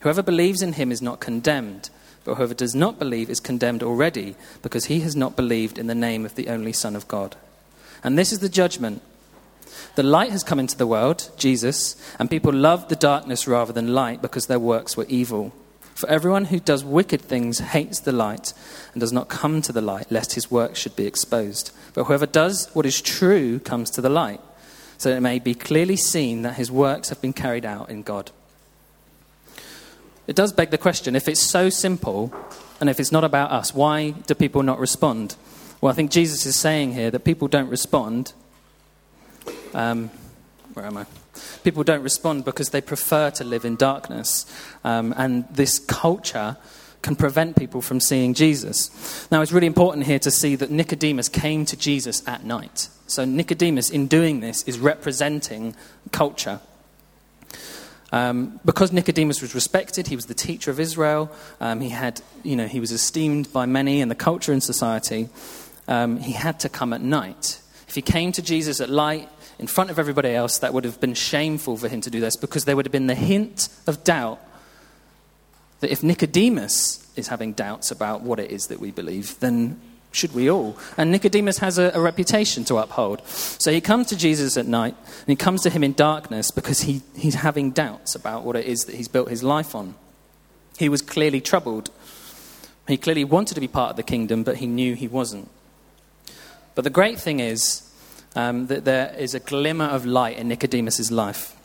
Whoever 0.01 0.23
believes 0.23 0.61
in 0.61 0.73
him 0.73 0.91
is 0.91 1.01
not 1.01 1.19
condemned, 1.19 1.89
but 2.23 2.35
whoever 2.35 2.53
does 2.53 2.75
not 2.75 2.99
believe 2.99 3.29
is 3.29 3.39
condemned 3.39 3.83
already, 3.83 4.35
because 4.61 4.85
he 4.85 5.01
has 5.01 5.15
not 5.15 5.35
believed 5.35 5.77
in 5.77 5.87
the 5.87 5.95
name 5.95 6.25
of 6.25 6.35
the 6.35 6.49
only 6.49 6.73
Son 6.73 6.95
of 6.95 7.07
God. 7.07 7.35
And 8.03 8.17
this 8.17 8.31
is 8.31 8.39
the 8.39 8.49
judgment. 8.49 9.01
The 9.95 10.03
light 10.03 10.31
has 10.31 10.43
come 10.43 10.59
into 10.59 10.77
the 10.77 10.87
world, 10.87 11.29
Jesus, 11.37 11.95
and 12.19 12.29
people 12.29 12.53
love 12.53 12.89
the 12.89 12.95
darkness 12.95 13.47
rather 13.47 13.73
than 13.73 13.93
light 13.93 14.21
because 14.21 14.47
their 14.47 14.59
works 14.59 14.95
were 14.95 15.05
evil. 15.09 15.51
For 15.95 16.07
everyone 16.09 16.45
who 16.45 16.59
does 16.59 16.83
wicked 16.83 17.21
things 17.21 17.57
hates 17.59 17.99
the 17.99 18.11
light 18.11 18.53
and 18.93 19.01
does 19.01 19.11
not 19.11 19.29
come 19.29 19.63
to 19.63 19.73
the 19.73 19.81
light, 19.81 20.11
lest 20.11 20.33
his 20.33 20.51
works 20.51 20.79
should 20.79 20.95
be 20.95 21.07
exposed. 21.07 21.71
But 21.97 22.03
whoever 22.03 22.27
does 22.27 22.69
what 22.73 22.85
is 22.85 23.01
true 23.01 23.57
comes 23.57 23.89
to 23.89 24.01
the 24.01 24.09
light 24.09 24.39
so 24.99 25.09
that 25.09 25.17
it 25.17 25.21
may 25.21 25.39
be 25.39 25.55
clearly 25.55 25.95
seen 25.95 26.43
that 26.43 26.53
his 26.53 26.69
works 26.69 27.09
have 27.09 27.19
been 27.23 27.33
carried 27.33 27.65
out 27.65 27.89
in 27.89 28.03
God. 28.03 28.29
It 30.27 30.35
does 30.35 30.53
beg 30.53 30.69
the 30.69 30.77
question 30.77 31.15
if 31.15 31.27
it's 31.27 31.41
so 31.41 31.71
simple 31.71 32.31
and 32.79 32.87
if 32.87 32.99
it's 32.99 33.11
not 33.11 33.23
about 33.23 33.49
us, 33.49 33.73
why 33.73 34.11
do 34.11 34.35
people 34.35 34.61
not 34.61 34.77
respond? 34.77 35.37
Well, 35.81 35.91
I 35.91 35.95
think 35.95 36.11
Jesus 36.11 36.45
is 36.45 36.55
saying 36.55 36.93
here 36.93 37.09
that 37.09 37.21
people 37.21 37.47
don't 37.47 37.69
respond. 37.69 38.33
Um, 39.73 40.11
where 40.75 40.85
am 40.85 40.97
I? 40.97 41.07
People 41.63 41.83
don't 41.83 42.03
respond 42.03 42.45
because 42.45 42.69
they 42.69 42.81
prefer 42.81 43.31
to 43.31 43.43
live 43.43 43.65
in 43.65 43.75
darkness. 43.75 44.45
Um, 44.83 45.15
and 45.17 45.47
this 45.49 45.79
culture 45.79 46.57
can 47.01 47.15
prevent 47.15 47.55
people 47.55 47.81
from 47.81 47.99
seeing 47.99 48.33
Jesus. 48.33 49.27
Now, 49.31 49.41
it's 49.41 49.51
really 49.51 49.67
important 49.67 50.05
here 50.05 50.19
to 50.19 50.31
see 50.31 50.55
that 50.55 50.71
Nicodemus 50.71 51.29
came 51.29 51.65
to 51.65 51.77
Jesus 51.77 52.27
at 52.27 52.43
night. 52.43 52.89
So, 53.07 53.23
Nicodemus, 53.25 53.89
in 53.89 54.07
doing 54.07 54.39
this, 54.39 54.63
is 54.63 54.79
representing 54.79 55.75
culture. 56.11 56.59
Um, 58.11 58.59
because 58.63 58.91
Nicodemus 58.91 59.41
was 59.41 59.53
respected, 59.53 60.07
he 60.07 60.15
was 60.15 60.27
the 60.27 60.33
teacher 60.33 60.71
of 60.71 60.79
Israel, 60.79 61.29
um, 61.59 61.81
he, 61.81 61.89
had, 61.89 62.21
you 62.43 62.55
know, 62.55 62.67
he 62.67 62.79
was 62.79 62.91
esteemed 62.91 63.51
by 63.51 63.65
many 63.65 63.99
in 64.01 64.07
the 64.07 64.15
culture 64.15 64.53
and 64.53 64.63
society, 64.63 65.29
um, 65.87 66.17
he 66.17 66.31
had 66.31 66.59
to 66.61 66.69
come 66.69 66.93
at 66.93 67.01
night. 67.01 67.61
If 67.87 67.95
he 67.95 68.01
came 68.01 68.31
to 68.33 68.41
Jesus 68.41 68.79
at 68.79 68.89
light, 68.89 69.29
in 69.59 69.67
front 69.67 69.89
of 69.89 69.97
everybody 69.97 70.29
else, 70.29 70.59
that 70.59 70.73
would 70.73 70.83
have 70.83 70.99
been 70.99 71.15
shameful 71.15 71.77
for 71.77 71.87
him 71.87 72.01
to 72.01 72.09
do 72.09 72.19
this 72.19 72.35
because 72.35 72.65
there 72.65 72.75
would 72.75 72.85
have 72.85 72.91
been 72.91 73.07
the 73.07 73.15
hint 73.15 73.69
of 73.87 74.03
doubt 74.03 74.39
that 75.79 75.91
if 75.91 76.03
Nicodemus 76.03 77.07
is 77.15 77.27
having 77.27 77.53
doubts 77.53 77.91
about 77.91 78.21
what 78.21 78.39
it 78.39 78.51
is 78.51 78.67
that 78.67 78.79
we 78.79 78.91
believe, 78.91 79.39
then 79.39 79.79
should 80.11 80.33
we 80.33 80.49
all? 80.49 80.77
And 80.97 81.11
Nicodemus 81.11 81.59
has 81.59 81.77
a, 81.77 81.91
a, 81.93 81.99
reputation 81.99 82.63
to 82.65 82.77
uphold. 82.77 83.21
So 83.27 83.71
he 83.71 83.81
comes 83.81 84.07
to 84.07 84.15
Jesus 84.15 84.57
at 84.57 84.65
night, 84.65 84.95
and 84.97 85.27
he 85.27 85.35
comes 85.35 85.61
to 85.63 85.69
him 85.69 85.83
in 85.83 85.93
darkness 85.93 86.49
because 86.49 86.81
he, 86.81 87.01
he's 87.15 87.35
having 87.35 87.71
doubts 87.71 88.15
about 88.15 88.43
what 88.43 88.55
it 88.55 88.65
is 88.65 88.85
that 88.85 88.95
he's 88.95 89.07
built 89.07 89.29
his 89.29 89.43
life 89.43 89.75
on. 89.75 89.95
He 90.77 90.89
was 90.89 91.01
clearly 91.01 91.41
troubled. 91.41 91.91
He 92.87 92.97
clearly 92.97 93.25
wanted 93.25 93.55
to 93.55 93.61
be 93.61 93.67
part 93.67 93.91
of 93.91 93.95
the 93.97 94.03
kingdom, 94.03 94.43
but 94.43 94.57
he 94.57 94.65
knew 94.65 94.95
he 94.95 95.07
wasn't. 95.07 95.49
But 96.73 96.83
the 96.83 96.89
great 96.89 97.19
thing 97.19 97.39
is 97.39 97.83
um, 98.35 98.67
that 98.67 98.85
there 98.85 99.13
is 99.17 99.33
a 99.33 99.39
glimmer 99.39 99.85
of 99.85 100.05
light 100.05 100.37
in 100.37 100.47
Nicodemus' 100.47 101.11
life. 101.11 101.56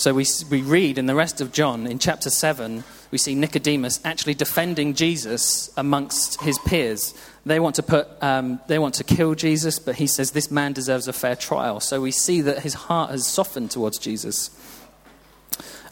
So 0.00 0.14
we, 0.14 0.24
we 0.48 0.62
read 0.62 0.96
in 0.96 1.04
the 1.04 1.14
rest 1.14 1.42
of 1.42 1.52
John, 1.52 1.86
in 1.86 1.98
chapter 1.98 2.30
7, 2.30 2.84
we 3.10 3.18
see 3.18 3.34
Nicodemus 3.34 4.00
actually 4.02 4.32
defending 4.32 4.94
Jesus 4.94 5.70
amongst 5.76 6.40
his 6.40 6.58
peers. 6.60 7.12
They 7.44 7.60
want 7.60 7.74
to, 7.74 7.82
put, 7.82 8.08
um, 8.22 8.60
they 8.66 8.78
want 8.78 8.94
to 8.94 9.04
kill 9.04 9.34
Jesus, 9.34 9.78
but 9.78 9.96
he 9.96 10.06
says 10.06 10.30
this 10.30 10.50
man 10.50 10.72
deserves 10.72 11.06
a 11.06 11.12
fair 11.12 11.36
trial. 11.36 11.80
So 11.80 12.00
we 12.00 12.12
see 12.12 12.40
that 12.40 12.60
his 12.60 12.72
heart 12.72 13.10
has 13.10 13.26
softened 13.26 13.72
towards 13.72 13.98
Jesus. 13.98 14.48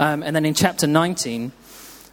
Um, 0.00 0.22
and 0.22 0.34
then 0.34 0.46
in 0.46 0.54
chapter 0.54 0.86
19, 0.86 1.52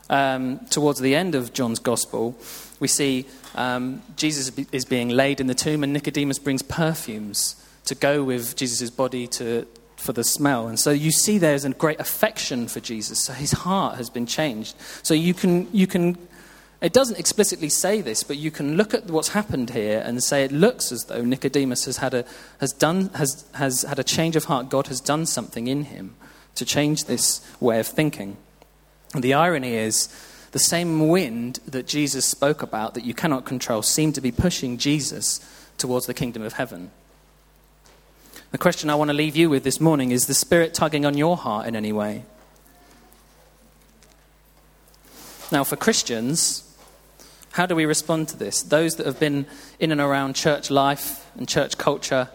um, 0.10 0.60
towards 0.70 1.00
the 1.00 1.16
end 1.16 1.34
of 1.34 1.54
John's 1.54 1.80
gospel, 1.80 2.38
we 2.82 2.90
see 2.90 3.26
um, 3.56 4.04
Jesus 4.18 4.52
is 4.74 4.84
being 4.84 5.08
laid 5.08 5.40
in 5.40 5.48
the 5.48 5.56
tomb, 5.56 5.82
and 5.82 5.94
Nicodemus 5.94 6.40
brings 6.40 6.62
perfumes 6.62 7.56
to 7.86 7.96
go 7.96 8.22
with 8.22 8.58
Jesus' 8.58 8.90
body 8.90 9.28
to, 9.28 9.66
for 9.96 10.14
the 10.14 10.24
smell. 10.24 10.68
And 10.68 10.80
so 10.80 10.92
you 10.92 11.12
see 11.12 11.38
there's 11.38 11.66
a 11.66 11.70
great 11.70 12.00
affection 12.00 12.68
for 12.68 12.80
Jesus. 12.80 13.24
So 13.24 13.34
his 13.34 13.52
heart 13.52 13.98
has 13.98 14.10
been 14.10 14.26
changed. 14.26 14.76
So 15.04 15.14
you 15.14 15.34
can, 15.34 15.68
you 15.74 15.88
can 15.88 16.18
It 16.82 16.94
doesn't 16.94 17.18
explicitly 17.18 17.70
say 17.70 18.02
this, 18.02 18.22
but 18.24 18.38
you 18.38 18.52
can 18.52 18.78
look 18.78 18.94
at 18.94 19.06
what's 19.08 19.30
happened 19.30 19.72
here 19.72 20.04
and 20.06 20.22
say 20.22 20.44
it 20.44 20.52
looks 20.52 20.92
as 20.92 21.06
though 21.06 21.24
Nicodemus 21.24 21.86
has 21.86 21.98
had 21.98 22.14
a, 22.14 22.26
has 22.60 22.74
done, 22.74 23.10
has, 23.16 23.46
has 23.54 23.84
had 23.84 23.98
a 23.98 24.04
change 24.04 24.36
of 24.36 24.46
heart. 24.46 24.70
God 24.70 24.88
has 24.88 25.02
done 25.02 25.26
something 25.26 25.68
in 25.68 25.86
him 25.86 26.16
to 26.56 26.66
change 26.66 27.06
this 27.06 27.42
way 27.60 27.80
of 27.80 27.88
thinking. 27.88 28.38
And 29.14 29.24
the 29.24 29.34
irony 29.34 29.76
is, 29.76 30.10
the 30.52 30.60
same 30.60 31.10
wind 31.10 31.60
that 31.66 31.88
Jesus 31.88 32.26
spoke 32.26 32.62
about 32.62 32.94
that 32.94 33.04
you 33.04 33.14
cannot 33.14 33.46
control 33.46 33.82
seemed 33.82 34.16
to 34.16 34.22
be 34.22 34.32
pushing 34.32 34.78
Jesus 34.78 35.40
towards 35.78 36.06
the 36.06 36.14
kingdom 36.14 36.44
of 36.44 36.54
heaven. 36.54 36.92
The 38.56 38.60
question 38.60 38.90
I 38.90 38.96
want 38.96 39.10
to 39.10 39.14
leave 39.14 39.36
you 39.36 39.50
with 39.50 39.66
this 39.66 39.82
morning 39.82 40.12
is 40.12 40.28
the 40.28 40.34
Spirit 40.34 40.74
tugging 40.74 41.06
on 41.06 41.18
your 41.18 41.36
heart 41.36 41.68
in 41.68 41.76
any 41.76 41.92
way? 41.92 42.24
Now, 45.52 45.66
for 45.66 45.76
Christians, 45.76 46.64
how 47.52 47.66
do 47.66 47.76
we 47.76 47.86
respond 47.86 48.30
to 48.30 48.38
this? 48.38 48.64
Those 48.64 48.96
that 48.96 49.08
have 49.08 49.20
been 49.20 49.46
in 49.78 49.92
and 49.92 50.00
around 50.00 50.38
church 50.38 50.72
life 50.72 51.30
and 51.36 51.50
church 51.50 51.78
culture, 51.78 52.30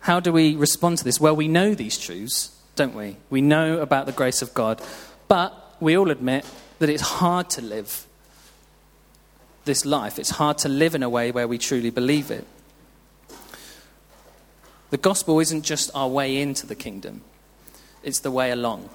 how 0.00 0.18
do 0.18 0.32
we 0.32 0.56
respond 0.56 0.98
to 0.98 1.04
this? 1.04 1.20
Well, 1.20 1.36
we 1.36 1.46
know 1.46 1.76
these 1.76 1.96
truths, 1.96 2.50
don't 2.74 2.96
we? 2.96 3.16
We 3.30 3.40
know 3.40 3.78
about 3.78 4.06
the 4.06 4.12
grace 4.12 4.42
of 4.42 4.52
God, 4.54 4.82
but 5.28 5.76
we 5.78 5.96
all 5.96 6.10
admit 6.10 6.44
that 6.80 6.88
it's 6.88 7.02
hard 7.02 7.50
to 7.50 7.62
live 7.62 8.04
this 9.64 9.84
life. 9.84 10.18
It's 10.18 10.30
hard 10.30 10.58
to 10.58 10.68
live 10.68 10.96
in 10.96 11.04
a 11.04 11.08
way 11.08 11.30
where 11.30 11.46
we 11.46 11.56
truly 11.56 11.90
believe 11.90 12.32
it. 12.32 12.48
The 14.92 14.98
gospel 14.98 15.40
isn't 15.40 15.62
just 15.62 15.90
our 15.94 16.06
way 16.06 16.36
into 16.36 16.66
the 16.66 16.74
kingdom, 16.74 17.22
it's 18.02 18.20
the 18.20 18.30
way 18.30 18.50
along. 18.50 18.90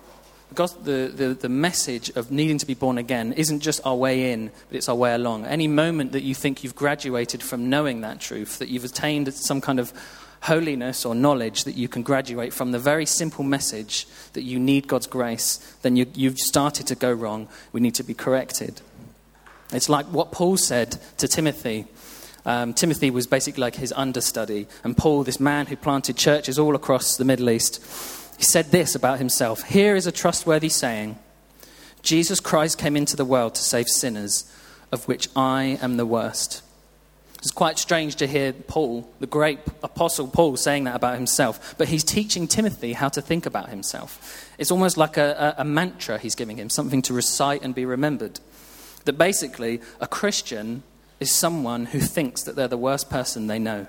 The, 0.53 1.11
the, 1.13 1.33
the 1.33 1.49
message 1.49 2.11
of 2.11 2.29
needing 2.29 2.59
to 2.59 2.67
be 2.67 2.75
born 2.75 2.99
again 2.99 3.33
isn't 3.33 3.61
just 3.61 3.83
our 3.83 3.95
way 3.95 4.31
in, 4.31 4.51
but 4.69 4.77
it's 4.77 4.87
our 4.87 4.95
way 4.95 5.15
along. 5.15 5.45
Any 5.45 5.67
moment 5.67 6.11
that 6.11 6.21
you 6.21 6.35
think 6.35 6.63
you've 6.63 6.75
graduated 6.75 7.41
from 7.41 7.71
knowing 7.71 8.01
that 8.01 8.21
truth, 8.21 8.59
that 8.59 8.69
you've 8.69 8.85
attained 8.85 9.33
some 9.33 9.59
kind 9.59 9.79
of 9.79 9.91
holiness 10.41 11.03
or 11.03 11.15
knowledge 11.15 11.63
that 11.63 11.75
you 11.75 11.87
can 11.87 12.03
graduate 12.03 12.53
from 12.53 12.71
the 12.71 12.79
very 12.79 13.07
simple 13.07 13.43
message 13.43 14.07
that 14.33 14.43
you 14.43 14.59
need 14.59 14.87
God's 14.87 15.07
grace, 15.07 15.57
then 15.81 15.95
you, 15.95 16.05
you've 16.13 16.37
started 16.37 16.85
to 16.87 16.95
go 16.95 17.11
wrong. 17.11 17.47
We 17.73 17.81
need 17.81 17.95
to 17.95 18.03
be 18.03 18.13
corrected. 18.13 18.81
It's 19.73 19.89
like 19.89 20.05
what 20.05 20.31
Paul 20.31 20.57
said 20.57 20.97
to 21.17 21.27
Timothy. 21.27 21.87
Um, 22.47 22.73
Timothy 22.73 23.11
was 23.11 23.27
basically 23.27 23.59
like 23.59 23.75
his 23.75 23.91
understudy, 23.91 24.67
and 24.81 24.95
Paul, 24.95 25.25
this 25.25 25.39
man 25.39 25.65
who 25.65 25.75
planted 25.75 26.15
churches 26.15 26.57
all 26.57 26.75
across 26.75 27.17
the 27.17 27.25
Middle 27.25 27.49
East, 27.49 27.83
he 28.37 28.43
said 28.43 28.71
this 28.71 28.95
about 28.95 29.19
himself 29.19 29.63
Here 29.63 29.97
is 29.97 30.07
a 30.07 30.13
trustworthy 30.13 30.69
saying 30.69 31.19
Jesus 32.01 32.39
Christ 32.39 32.77
came 32.77 32.95
into 32.95 33.17
the 33.17 33.25
world 33.25 33.53
to 33.55 33.61
save 33.61 33.89
sinners, 33.89 34.49
of 34.93 35.05
which 35.09 35.27
I 35.35 35.77
am 35.81 35.97
the 35.97 36.05
worst. 36.05 36.63
It's 37.39 37.51
quite 37.51 37.77
strange 37.77 38.15
to 38.15 38.27
hear 38.27 38.53
Paul, 38.53 39.09
the 39.19 39.27
great 39.27 39.59
apostle 39.83 40.29
Paul, 40.29 40.55
saying 40.55 40.85
that 40.85 40.95
about 40.95 41.15
himself, 41.15 41.75
but 41.77 41.89
he's 41.89 42.03
teaching 42.03 42.47
Timothy 42.47 42.93
how 42.93 43.09
to 43.09 43.21
think 43.21 43.45
about 43.45 43.69
himself. 43.69 44.49
It's 44.57 44.71
almost 44.71 44.95
like 44.95 45.17
a, 45.17 45.55
a, 45.57 45.61
a 45.63 45.65
mantra 45.65 46.17
he's 46.17 46.33
giving 46.33 46.55
him, 46.55 46.69
something 46.69 47.01
to 47.03 47.13
recite 47.13 47.61
and 47.61 47.75
be 47.75 47.85
remembered. 47.85 48.39
That 49.03 49.17
basically, 49.17 49.81
a 49.99 50.07
Christian 50.07 50.83
is 51.19 51.31
someone 51.31 51.85
who 51.85 51.99
thinks 51.99 52.43
that 52.43 52.55
they're 52.55 52.67
the 52.67 52.77
worst 52.77 53.09
person 53.09 53.47
they 53.47 53.59
know. 53.59 53.87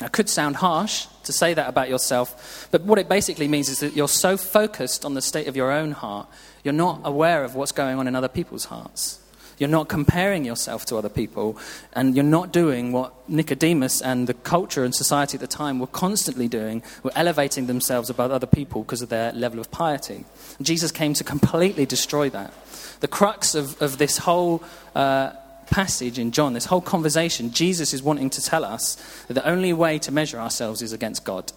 It 0.00 0.12
could 0.12 0.28
sound 0.28 0.56
harsh 0.56 1.06
to 1.24 1.32
say 1.32 1.54
that 1.54 1.68
about 1.68 1.88
yourself, 1.88 2.68
but 2.70 2.82
what 2.82 2.98
it 2.98 3.08
basically 3.08 3.48
means 3.48 3.68
is 3.68 3.80
that 3.80 3.96
you're 3.96 4.06
so 4.08 4.36
focused 4.36 5.04
on 5.04 5.14
the 5.14 5.22
state 5.22 5.48
of 5.48 5.56
your 5.56 5.72
own 5.72 5.90
heart, 5.90 6.28
you're 6.62 6.72
not 6.72 7.00
aware 7.04 7.42
of 7.42 7.56
what's 7.56 7.72
going 7.72 7.98
on 7.98 8.06
in 8.06 8.14
other 8.14 8.28
people's 8.28 8.66
hearts. 8.66 9.20
You're 9.58 9.68
not 9.68 9.88
comparing 9.88 10.44
yourself 10.44 10.86
to 10.86 10.96
other 10.96 11.08
people, 11.08 11.58
and 11.92 12.14
you're 12.14 12.24
not 12.24 12.52
doing 12.52 12.92
what 12.92 13.12
Nicodemus 13.28 14.00
and 14.00 14.28
the 14.28 14.34
culture 14.34 14.84
and 14.84 14.94
society 14.94 15.34
at 15.34 15.40
the 15.40 15.48
time 15.48 15.80
were 15.80 15.88
constantly 15.88 16.46
doing, 16.46 16.80
were 17.02 17.10
elevating 17.16 17.66
themselves 17.66 18.08
above 18.08 18.30
other 18.30 18.46
people 18.46 18.84
because 18.84 19.02
of 19.02 19.08
their 19.08 19.32
level 19.32 19.58
of 19.58 19.68
piety. 19.72 20.24
And 20.58 20.66
Jesus 20.66 20.92
came 20.92 21.12
to 21.14 21.24
completely 21.24 21.86
destroy 21.86 22.30
that. 22.30 22.54
The 23.00 23.08
crux 23.08 23.56
of, 23.56 23.80
of 23.82 23.98
this 23.98 24.18
whole. 24.18 24.62
Uh, 24.94 25.32
passage 25.70 26.18
in 26.18 26.32
John, 26.32 26.52
this 26.52 26.66
whole 26.66 26.80
conversation, 26.80 27.52
Jesus 27.52 27.92
is 27.92 28.02
wanting 28.02 28.30
to 28.30 28.42
tell 28.42 28.64
us 28.64 28.96
that 29.28 29.34
the 29.34 29.48
only 29.48 29.72
way 29.72 29.98
to 30.00 30.12
measure 30.12 30.38
ourselves 30.38 30.82
is 30.82 30.92
against 30.92 31.24
God. 31.24 31.52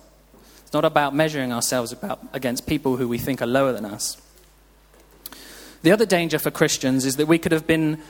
It's 0.61 0.73
not 0.73 0.85
about 0.85 1.13
measuring 1.15 1.51
ourselves 1.51 1.91
about, 1.91 2.19
against 2.33 2.67
people 2.67 2.97
who 2.97 3.07
we 3.07 3.17
think 3.17 3.41
are 3.41 3.47
lower 3.47 3.73
than 3.73 3.85
us. 3.85 4.21
The 5.83 5.91
other 5.91 6.05
danger 6.05 6.39
for 6.39 6.51
Christians 6.51 7.05
is 7.05 7.15
that 7.15 7.27
we 7.27 7.39
could 7.39 7.51
have 7.51 7.65
been 7.65 8.01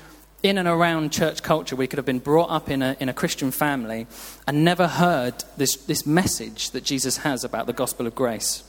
in 0.44 0.58
and 0.58 0.68
around 0.68 1.12
church 1.12 1.44
culture, 1.44 1.76
we 1.76 1.88
could 1.88 1.98
have 1.98 2.06
been 2.06 2.20
brought 2.20 2.50
up 2.50 2.70
in 2.70 2.82
a, 2.82 2.98
in 3.00 3.10
a 3.10 3.14
Christian 3.14 3.52
family 3.52 4.08
and 4.48 4.66
never 4.66 4.88
heard 4.88 5.44
this, 5.58 5.76
this 5.76 6.06
message 6.06 6.72
that 6.72 6.84
Jesus 6.84 7.18
has 7.18 7.44
about 7.44 7.68
the 7.68 7.74
gospel 7.74 8.08
of 8.08 8.16
grace. 8.16 8.64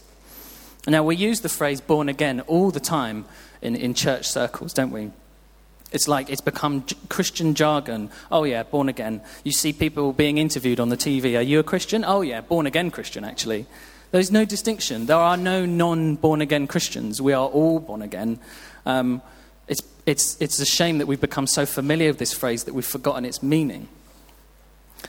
Now, 0.86 1.02
we 1.04 1.16
use 1.16 1.40
the 1.40 1.48
phrase 1.48 1.80
born 1.80 2.08
again 2.08 2.40
all 2.42 2.70
the 2.70 2.80
time 2.80 3.24
in, 3.62 3.76
in 3.76 3.94
church 3.94 4.28
circles, 4.28 4.72
don't 4.72 4.90
we? 4.90 5.12
It's 5.92 6.08
like 6.08 6.30
it's 6.30 6.40
become 6.40 6.84
Christian 7.08 7.54
jargon. 7.54 8.10
Oh, 8.30 8.44
yeah, 8.44 8.62
born 8.62 8.88
again. 8.88 9.20
You 9.44 9.52
see 9.52 9.72
people 9.72 10.12
being 10.12 10.38
interviewed 10.38 10.80
on 10.80 10.88
the 10.88 10.96
TV. 10.96 11.38
Are 11.38 11.42
you 11.42 11.58
a 11.58 11.62
Christian? 11.62 12.04
Oh, 12.04 12.22
yeah, 12.22 12.40
born 12.40 12.66
again 12.66 12.90
Christian, 12.90 13.24
actually. 13.24 13.66
There's 14.10 14.30
no 14.30 14.44
distinction. 14.44 15.06
There 15.06 15.16
are 15.16 15.36
no 15.36 15.64
non 15.64 16.16
born 16.16 16.40
again 16.42 16.66
Christians. 16.66 17.20
We 17.20 17.32
are 17.32 17.46
all 17.46 17.80
born 17.80 18.02
again. 18.02 18.38
Um, 18.84 19.22
it's, 19.68 19.82
it's, 20.04 20.36
it's 20.40 20.60
a 20.60 20.66
shame 20.66 20.98
that 20.98 21.06
we've 21.06 21.20
become 21.20 21.46
so 21.46 21.64
familiar 21.64 22.08
with 22.08 22.18
this 22.18 22.32
phrase 22.32 22.64
that 22.64 22.74
we've 22.74 22.84
forgotten 22.84 23.24
its 23.24 23.42
meaning. 23.42 23.88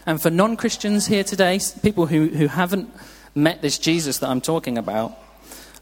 And 0.06 0.22
for 0.22 0.30
non 0.30 0.56
Christians 0.58 1.08
here 1.08 1.24
today, 1.24 1.60
people 1.82 2.06
who, 2.06 2.28
who 2.28 2.48
haven't 2.48 2.90
met 3.36 3.62
this 3.62 3.78
Jesus 3.78 4.20
that 4.20 4.30
I'm 4.30 4.42
talking 4.42 4.78
about, 4.78 5.18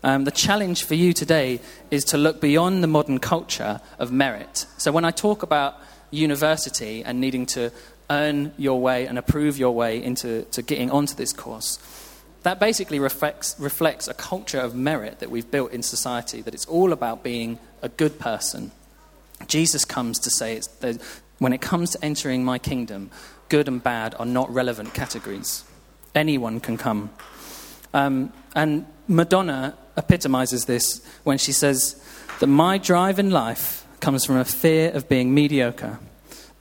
um, 0.03 0.23
the 0.23 0.31
challenge 0.31 0.83
for 0.83 0.95
you 0.95 1.13
today 1.13 1.59
is 1.91 2.03
to 2.05 2.17
look 2.17 2.41
beyond 2.41 2.83
the 2.83 2.87
modern 2.87 3.19
culture 3.19 3.81
of 3.99 4.11
merit. 4.11 4.65
So 4.77 4.91
when 4.91 5.05
I 5.05 5.11
talk 5.11 5.43
about 5.43 5.77
university 6.09 7.03
and 7.03 7.21
needing 7.21 7.45
to 7.47 7.71
earn 8.09 8.53
your 8.57 8.81
way 8.81 9.05
and 9.05 9.17
approve 9.17 9.57
your 9.57 9.73
way 9.73 10.03
into 10.03 10.43
to 10.51 10.61
getting 10.61 10.89
onto 10.91 11.15
this 11.15 11.33
course, 11.33 11.79
that 12.43 12.59
basically 12.59 12.99
reflects, 12.99 13.55
reflects 13.59 14.07
a 14.07 14.13
culture 14.13 14.59
of 14.59 14.73
merit 14.73 15.19
that 15.19 15.29
we've 15.29 15.49
built 15.51 15.71
in 15.71 15.83
society, 15.83 16.41
that 16.41 16.53
it's 16.53 16.65
all 16.65 16.91
about 16.91 17.23
being 17.23 17.59
a 17.81 17.89
good 17.89 18.19
person. 18.19 18.71
Jesus 19.47 19.85
comes 19.85 20.19
to 20.19 20.29
say 20.29 20.59
when 21.37 21.53
it 21.53 21.61
comes 21.61 21.91
to 21.91 22.03
entering 22.03 22.43
my 22.43 22.57
kingdom, 22.57 23.11
good 23.49 23.67
and 23.67 23.81
bad 23.81 24.15
are 24.17 24.25
not 24.25 24.51
relevant 24.51 24.93
categories. 24.93 25.63
Anyone 26.15 26.59
can 26.59 26.77
come. 26.77 27.11
Um, 27.93 28.33
and 28.55 28.85
Madonna 29.07 29.77
epitomizes 29.97 30.65
this 30.65 31.05
when 31.23 31.37
she 31.37 31.51
says 31.51 32.01
that 32.39 32.47
my 32.47 32.77
drive 32.77 33.19
in 33.19 33.31
life 33.31 33.85
comes 33.99 34.25
from 34.25 34.37
a 34.37 34.45
fear 34.45 34.91
of 34.91 35.07
being 35.07 35.33
mediocre. 35.33 35.99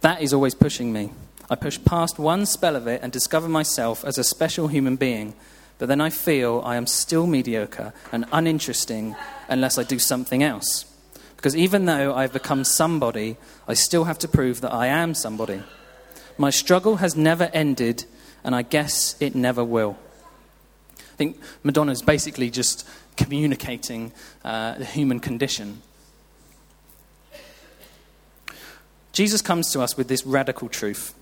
That 0.02 0.22
is 0.22 0.32
always 0.32 0.54
pushing 0.54 0.92
me. 0.92 1.10
I 1.48 1.56
push 1.56 1.78
past 1.84 2.18
one 2.18 2.46
spell 2.46 2.76
of 2.76 2.86
it 2.86 3.02
and 3.02 3.12
discover 3.12 3.48
myself 3.48 4.04
as 4.04 4.18
a 4.18 4.24
special 4.24 4.68
human 4.68 4.96
being, 4.96 5.34
but 5.78 5.88
then 5.88 6.00
I 6.00 6.10
feel 6.10 6.62
I 6.64 6.76
am 6.76 6.86
still 6.86 7.26
mediocre 7.26 7.92
and 8.12 8.24
uninteresting 8.32 9.16
unless 9.48 9.78
I 9.78 9.82
do 9.82 9.98
something 9.98 10.42
else. 10.42 10.84
Because 11.36 11.56
even 11.56 11.86
though 11.86 12.14
I've 12.14 12.32
become 12.34 12.64
somebody, 12.64 13.36
I 13.66 13.74
still 13.74 14.04
have 14.04 14.18
to 14.18 14.28
prove 14.28 14.60
that 14.60 14.72
I 14.72 14.86
am 14.86 15.14
somebody. 15.14 15.62
My 16.36 16.50
struggle 16.50 16.96
has 16.96 17.16
never 17.16 17.50
ended, 17.52 18.04
and 18.44 18.54
I 18.54 18.62
guess 18.62 19.16
it 19.20 19.34
never 19.34 19.64
will. 19.64 19.98
I 21.20 21.22
think 21.22 21.38
Madonna 21.62 21.92
is 21.92 22.00
basically 22.00 22.48
just 22.48 22.88
communicating 23.18 24.12
uh, 24.42 24.78
the 24.78 24.86
human 24.86 25.20
condition. 25.20 25.82
Jesus 29.12 29.42
comes 29.42 29.70
to 29.72 29.82
us 29.82 29.98
with 29.98 30.08
this 30.08 30.24
radical 30.24 30.70
truth 30.70 31.12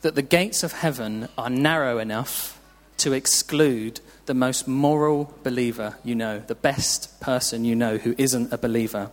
that 0.00 0.16
the 0.16 0.22
gates 0.22 0.64
of 0.64 0.72
heaven 0.72 1.28
are 1.38 1.48
narrow 1.48 1.98
enough 1.98 2.60
to 2.96 3.12
exclude 3.12 4.00
the 4.26 4.34
most 4.34 4.66
moral 4.66 5.32
believer 5.44 5.96
you 6.02 6.16
know, 6.16 6.40
the 6.40 6.56
best 6.56 7.20
person 7.20 7.64
you 7.64 7.76
know 7.76 7.98
who 7.98 8.16
isn't 8.18 8.52
a 8.52 8.58
believer. 8.58 9.12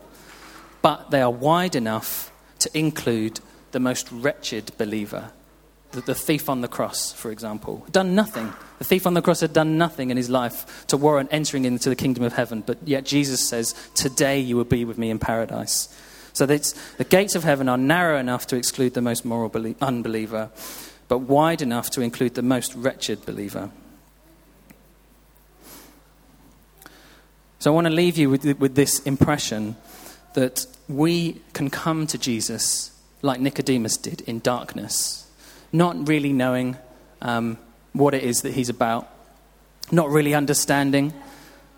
But 0.82 1.12
they 1.12 1.22
are 1.22 1.30
wide 1.30 1.76
enough 1.76 2.32
to 2.58 2.76
include 2.76 3.40
the 3.70 3.80
most 3.80 4.12
wretched 4.12 4.76
believer 4.80 5.30
the, 5.92 6.02
the 6.02 6.16
thief 6.16 6.50
on 6.50 6.62
the 6.62 6.68
cross, 6.68 7.12
for 7.14 7.32
example, 7.32 7.86
done 7.92 8.16
nothing. 8.16 8.54
The 8.80 8.84
thief 8.84 9.08
on 9.08 9.14
the 9.14 9.22
cross 9.22 9.40
had 9.40 9.54
done 9.54 9.78
nothing 9.78 10.10
in 10.10 10.18
his 10.18 10.30
life 10.30 10.86
to 10.88 10.98
warrant 10.98 11.30
entering 11.32 11.66
into 11.66 11.90
the 11.90 11.96
kingdom 11.96 12.24
of 12.24 12.34
heaven, 12.34 12.62
but 12.66 12.78
yet 12.86 13.06
Jesus 13.06 13.48
says, 13.48 13.74
Today 13.96 14.40
you 14.40 14.56
will 14.56 14.66
be 14.66 14.86
with 14.86 14.98
me 14.98 15.10
in 15.10 15.20
paradise. 15.20 15.90
So 16.34 16.46
the 16.46 17.06
gates 17.10 17.34
of 17.34 17.44
heaven 17.44 17.68
are 17.68 17.80
narrow 17.80 18.20
enough 18.20 18.46
to 18.48 18.58
exclude 18.58 18.94
the 18.94 19.02
most 19.02 19.26
moral 19.26 19.52
unbeliever, 19.82 20.52
but 21.08 21.20
wide 21.20 21.64
enough 21.64 21.90
to 21.92 22.02
include 22.02 22.36
the 22.36 22.44
most 22.44 22.76
wretched 22.76 23.26
believer. 23.26 23.72
So 27.60 27.72
I 27.72 27.74
want 27.74 27.88
to 27.88 27.94
leave 27.94 28.18
you 28.18 28.30
with, 28.30 28.46
with 28.60 28.76
this 28.76 29.00
impression 29.00 29.78
that 30.36 30.68
we 30.88 31.42
can 31.54 31.72
come 31.72 32.06
to 32.08 32.18
Jesus 32.18 32.92
like 33.24 33.40
Nicodemus 33.40 33.98
did 33.98 34.22
in 34.22 34.40
darkness, 34.40 35.27
not 35.72 36.08
really 36.08 36.34
knowing 36.34 36.78
um, 37.22 37.58
what 37.94 38.14
it 38.14 38.24
is 38.24 38.42
that 38.42 38.54
he's 38.54 38.70
about, 38.70 39.08
not 39.92 40.10
really 40.10 40.34
understanding, 40.34 41.14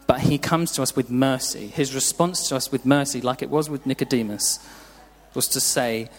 but 0.07 0.21
he 0.21 0.37
comes 0.37 0.71
to 0.71 0.81
us 0.81 0.95
with 0.95 1.11
mercy. 1.11 1.67
His 1.67 1.93
response 1.93 2.47
to 2.49 2.55
us 2.55 2.71
with 2.71 2.85
mercy, 2.85 3.21
like 3.21 3.41
it 3.41 3.49
was 3.49 3.69
with 3.69 3.85
Nicodemus, 3.85 4.59
was 5.33 5.47
to 5.49 5.61
say, 5.61 6.09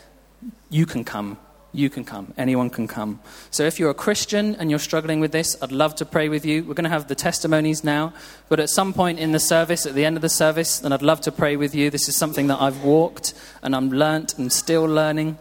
You 0.70 0.86
can 0.86 1.04
come. 1.04 1.38
You 1.72 1.88
can 1.88 2.04
come. 2.04 2.34
Anyone 2.36 2.70
can 2.70 2.88
come. 2.88 3.20
So 3.50 3.64
if 3.64 3.78
you're 3.78 3.90
a 3.90 3.94
Christian 3.94 4.56
and 4.56 4.70
you're 4.70 4.80
struggling 4.80 5.20
with 5.20 5.30
this, 5.30 5.56
I'd 5.62 5.70
love 5.70 5.94
to 5.96 6.04
pray 6.04 6.28
with 6.28 6.44
you. 6.44 6.64
We're 6.64 6.74
going 6.74 6.84
to 6.84 6.90
have 6.90 7.06
the 7.06 7.14
testimonies 7.14 7.84
now. 7.84 8.12
But 8.48 8.58
at 8.58 8.70
some 8.70 8.92
point 8.92 9.20
in 9.20 9.30
the 9.30 9.38
service, 9.38 9.86
at 9.86 9.94
the 9.94 10.04
end 10.04 10.16
of 10.16 10.22
the 10.22 10.28
service, 10.28 10.80
then 10.80 10.92
I'd 10.92 11.02
love 11.02 11.20
to 11.22 11.32
pray 11.32 11.54
with 11.54 11.74
you. 11.74 11.88
This 11.88 12.08
is 12.08 12.16
something 12.16 12.48
that 12.48 12.60
I've 12.60 12.82
walked 12.82 13.34
and 13.62 13.76
I'm 13.76 13.90
learnt 13.90 14.36
and 14.36 14.52
still 14.52 14.84
learning. 14.84 15.38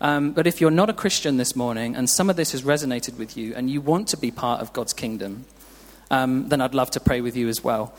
Um, 0.00 0.32
but 0.32 0.46
if 0.46 0.60
you're 0.60 0.70
not 0.70 0.90
a 0.90 0.92
Christian 0.92 1.36
this 1.36 1.54
morning 1.54 1.96
and 1.96 2.10
some 2.10 2.28
of 2.28 2.36
this 2.36 2.52
has 2.52 2.62
resonated 2.62 3.16
with 3.16 3.36
you 3.36 3.54
and 3.54 3.70
you 3.70 3.80
want 3.80 4.08
to 4.08 4.16
be 4.16 4.30
part 4.30 4.60
of 4.60 4.72
God's 4.72 4.92
kingdom, 4.92 5.46
um, 6.10 6.48
then 6.48 6.60
I'd 6.60 6.74
love 6.74 6.90
to 6.92 7.00
pray 7.00 7.20
with 7.20 7.36
you 7.36 7.48
as 7.48 7.62
well. 7.62 7.94